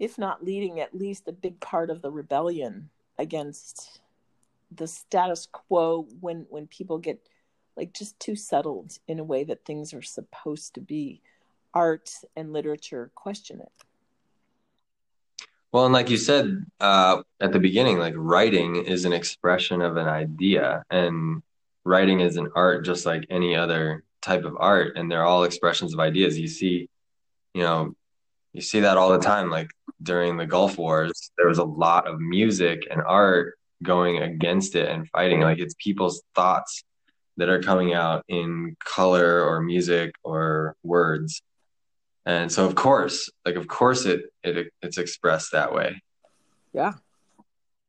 [0.02, 2.90] if not leading, at least a big part of the rebellion
[3.20, 4.02] against
[4.76, 7.20] the status quo when when people get
[7.78, 11.22] like just too settled in a way that things are supposed to be
[11.76, 13.72] art and literature question it.
[15.72, 19.98] Well, and like you said uh, at the beginning, like writing is an expression of
[19.98, 21.44] an idea, and
[21.84, 25.94] writing is an art just like any other type of art, and they're all expressions
[25.94, 26.40] of ideas.
[26.40, 26.90] You see,
[27.54, 27.96] you know,
[28.54, 29.50] you see that all the time.
[29.50, 29.70] Like
[30.02, 34.90] during the Gulf Wars, there was a lot of music and art going against it
[34.90, 35.42] and fighting.
[35.42, 36.84] Like it's people's thoughts
[37.38, 41.42] that are coming out in color or music or words.
[42.26, 46.02] And so of course like of course it, it it's expressed that way.
[46.74, 46.94] Yeah.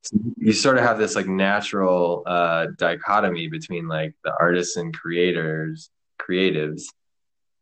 [0.03, 4.95] So you sort of have this like natural uh dichotomy between like the artists and
[4.95, 5.91] creators
[6.21, 6.85] creatives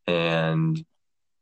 [0.07, 0.85] and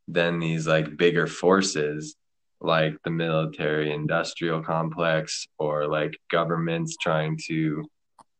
[0.06, 2.16] then these like bigger forces
[2.60, 7.88] like the military industrial complex or like governments trying to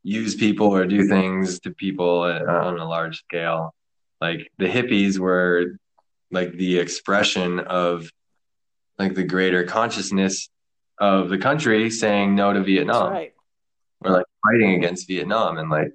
[0.02, 3.74] use people or do things to people on a large scale.
[4.20, 5.78] Like the hippies were
[6.30, 8.10] like the expression of
[8.98, 10.48] like the greater consciousness
[10.98, 13.12] of the country saying no to Vietnam.
[13.12, 13.34] right.
[14.00, 15.92] We're like fighting against Vietnam and like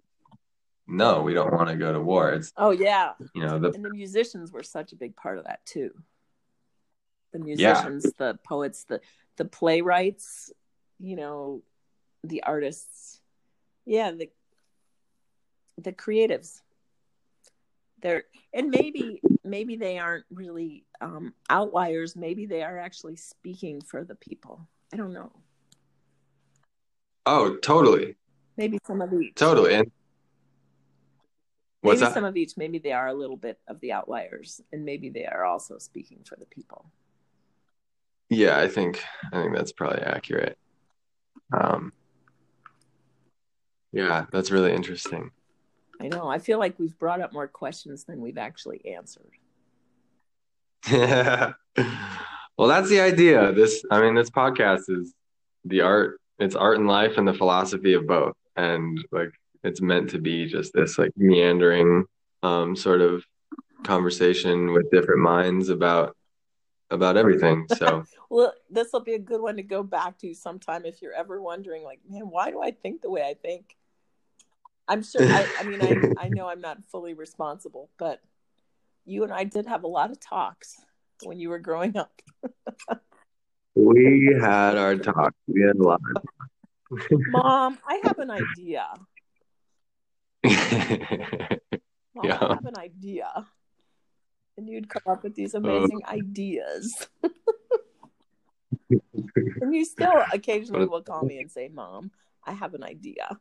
[0.85, 2.31] no, we don't want to go to war.
[2.31, 3.13] It's Oh yeah.
[3.33, 5.91] you know the And the musicians were such a big part of that too.
[7.33, 9.01] The musicians, the poets, the
[9.37, 10.51] the playwrights,
[10.99, 11.63] you know,
[12.23, 13.19] the artists.
[13.85, 14.29] Yeah, the
[15.77, 16.61] the creatives.
[18.01, 18.23] They're
[18.53, 22.15] and maybe maybe they aren't really um, outliers.
[22.15, 24.67] Maybe they are actually speaking for the people.
[24.93, 25.31] I don't know.
[27.25, 28.15] oh totally
[28.57, 29.35] Maybe some of each.
[29.35, 29.91] totally and
[31.81, 32.13] what's maybe that?
[32.13, 32.57] some of each.
[32.57, 36.19] Maybe they are a little bit of the outliers, and maybe they are also speaking
[36.25, 36.85] for the people.
[38.33, 40.57] Yeah, I think I think that's probably accurate.
[41.51, 41.93] Um,
[43.91, 45.31] yeah, that's really interesting.
[46.01, 46.27] I know.
[46.27, 49.31] I feel like we've brought up more questions than we've actually answered.
[50.89, 51.53] Yeah.
[52.55, 53.51] Well, that's the idea.
[53.51, 55.13] This, I mean, this podcast is
[55.65, 58.35] the art, it's art and life and the philosophy of both.
[58.55, 59.31] And like
[59.63, 62.05] it's meant to be just this like meandering
[62.43, 63.25] um sort of
[63.83, 66.15] conversation with different minds about
[66.93, 67.67] about everything.
[67.77, 71.13] So Well, this will be a good one to go back to sometime if you're
[71.13, 73.75] ever wondering, like, man, why do I think the way I think?
[74.87, 75.23] I'm sure.
[75.23, 78.21] I, I mean, I, I know I'm not fully responsible, but
[79.05, 80.75] you and I did have a lot of talks
[81.23, 82.21] when you were growing up.
[83.75, 85.33] we had our talk.
[85.47, 86.01] We had a lot.
[87.29, 88.87] Mom, I have an idea.
[92.15, 92.37] Mom, Yeah.
[92.41, 93.47] I have an idea.
[94.57, 95.59] And you'd come up with these oh.
[95.59, 97.07] amazing ideas.
[98.89, 102.11] and you still occasionally will call me and say, Mom,
[102.43, 103.37] I have an idea.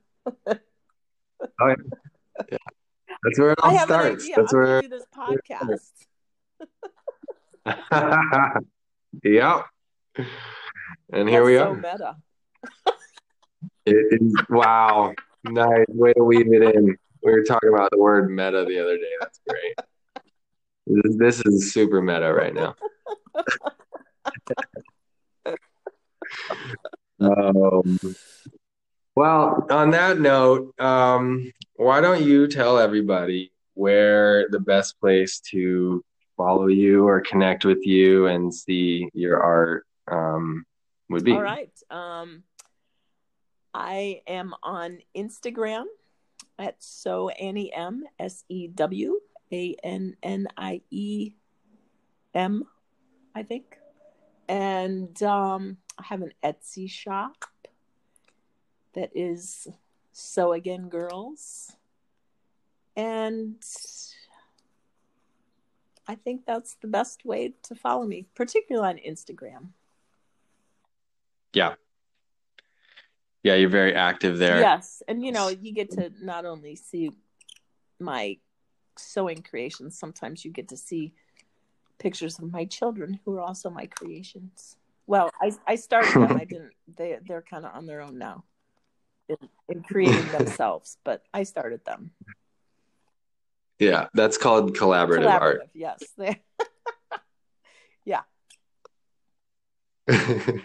[1.60, 1.74] Oh,
[3.22, 4.28] That's where it all I starts.
[4.34, 5.90] That's I'm where do this podcast.
[9.24, 9.64] yep.
[11.12, 11.74] And here That's we so are.
[11.76, 12.16] meta.
[13.84, 15.12] It is wow.
[15.44, 16.96] Nice way to weave it in.
[17.22, 19.12] We were talking about the word meta the other day.
[19.20, 19.74] That's great.
[20.86, 22.74] This, this is super meta right now.
[27.20, 27.98] um,
[29.14, 36.04] well, on that note, um, why don't you tell everybody where the best place to
[36.36, 40.64] follow you or connect with you and see your art um,
[41.08, 41.32] would be?
[41.32, 41.72] All right.
[41.90, 42.42] Um,
[43.74, 45.84] I am on Instagram
[46.58, 49.20] at sew Annie M S E W
[49.52, 51.32] A N N I E
[52.34, 52.64] M,
[53.34, 53.78] I think.
[54.48, 57.44] And um, I have an Etsy shop
[58.94, 59.68] that is
[60.12, 61.72] So Again Girls.
[62.96, 63.62] And
[66.06, 69.68] I think that's the best way to follow me, particularly on Instagram.
[71.52, 71.74] Yeah.
[73.42, 74.60] Yeah, you're very active there.
[74.60, 77.10] Yes, and you know, you get to not only see
[77.98, 78.38] my
[79.02, 81.12] sewing creations, sometimes you get to see
[81.98, 84.76] pictures of my children who are also my creations.
[85.06, 86.36] Well, I I started them.
[86.36, 86.72] I didn't.
[86.96, 88.44] They they're kind of on their own now,
[89.28, 89.36] in,
[89.68, 90.98] in creating themselves.
[91.04, 92.12] But I started them.
[93.78, 96.02] Yeah, that's called collaborative, Collaborative, yes.
[96.16, 96.40] They,
[100.06, 100.64] art.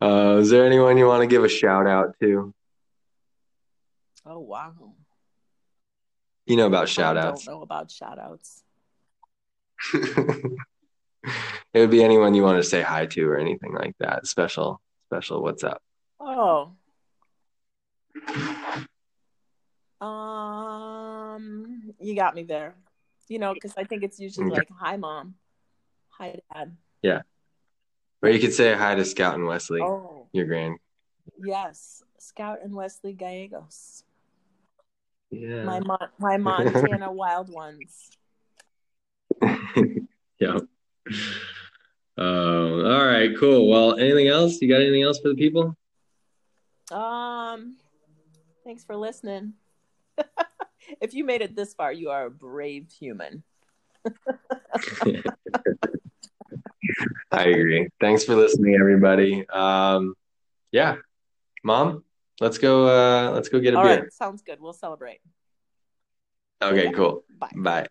[0.00, 2.54] uh, is there anyone you want to give a shout out to?
[4.24, 4.94] oh wow!
[6.48, 7.44] You know about shout I outs.
[7.44, 8.62] don't know about shout outs.
[9.94, 10.56] it
[11.74, 14.26] would be anyone you want to say hi to or anything like that.
[14.26, 14.80] Special,
[15.10, 15.42] special.
[15.42, 15.82] What's up?
[16.18, 16.72] Oh,
[20.00, 22.74] um, you got me there.
[23.28, 25.34] You know, because I think it's usually like, "Hi, mom,"
[26.08, 27.22] "Hi, dad." Yeah,
[28.22, 30.78] or you could say hi to Scout and Wesley, Oh, your grand.
[31.38, 34.02] yes, Scout and Wesley Gallegos,
[35.30, 35.64] Yeah.
[35.64, 38.10] my Mon- my Montana Wild Ones.
[40.38, 40.58] yeah.
[42.16, 43.68] Um, all right, cool.
[43.68, 44.60] Well, anything else?
[44.60, 45.76] You got anything else for the people?
[46.90, 47.76] Um,
[48.64, 49.52] thanks for listening.
[51.00, 53.42] if you made it this far, you are a brave human.
[57.30, 57.88] I agree.
[58.00, 59.46] Thanks for listening, everybody.
[59.48, 60.14] Um,
[60.72, 60.96] yeah,
[61.62, 62.04] mom,
[62.40, 62.86] let's go.
[62.86, 64.00] Uh, let's go get a All beer.
[64.02, 64.60] right, sounds good.
[64.60, 65.20] We'll celebrate.
[66.62, 67.24] Okay, cool.
[67.38, 67.50] Bye.
[67.54, 67.86] Bye.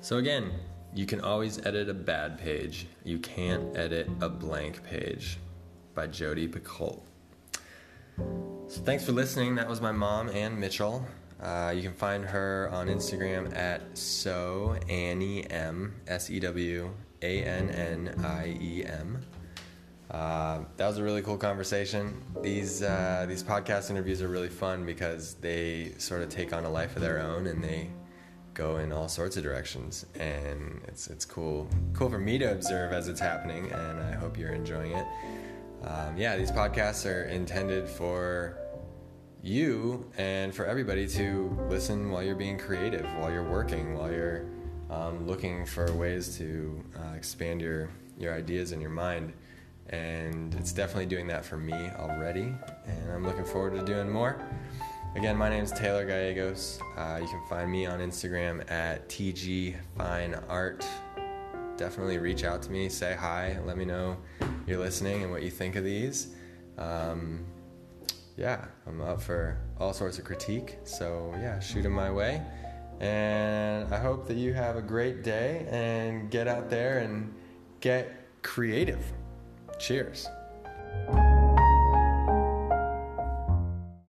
[0.00, 0.50] So again,
[0.92, 2.88] You can always edit a bad page.
[3.04, 5.38] You can't edit a blank page
[5.94, 7.00] by Jodi Picoult.
[8.66, 9.54] So thanks for listening.
[9.54, 11.06] That was my mom, Ann Mitchell.
[11.42, 16.90] Uh, you can find her on Instagram at sew Annie M S E W
[17.22, 19.18] A N N I E M.
[20.10, 22.20] Uh, that was a really cool conversation.
[22.42, 26.70] These uh, these podcast interviews are really fun because they sort of take on a
[26.70, 27.88] life of their own and they
[28.52, 30.04] go in all sorts of directions.
[30.18, 33.70] And it's it's cool cool for me to observe as it's happening.
[33.72, 35.06] And I hope you're enjoying it.
[35.84, 38.59] Um, yeah, these podcasts are intended for
[39.42, 44.44] you and for everybody to listen while you're being creative, while you're working, while you're
[44.90, 47.88] um, looking for ways to uh, expand your
[48.18, 49.32] your ideas and your mind
[49.90, 52.54] and it's definitely doing that for me already,
[52.86, 54.40] and I'm looking forward to doing more.
[55.16, 56.78] Again, my name is Taylor Gallegos.
[56.96, 60.84] Uh, you can find me on Instagram at tgfineart.
[61.76, 64.16] Definitely reach out to me, say hi, let me know
[64.66, 66.36] you're listening and what you think of these.
[66.78, 67.44] Um,
[68.40, 72.42] yeah, I'm up for all sorts of critique, so yeah, shoot them my way.
[73.00, 77.34] And I hope that you have a great day and get out there and
[77.80, 78.10] get
[78.42, 79.04] creative.
[79.78, 80.26] Cheers.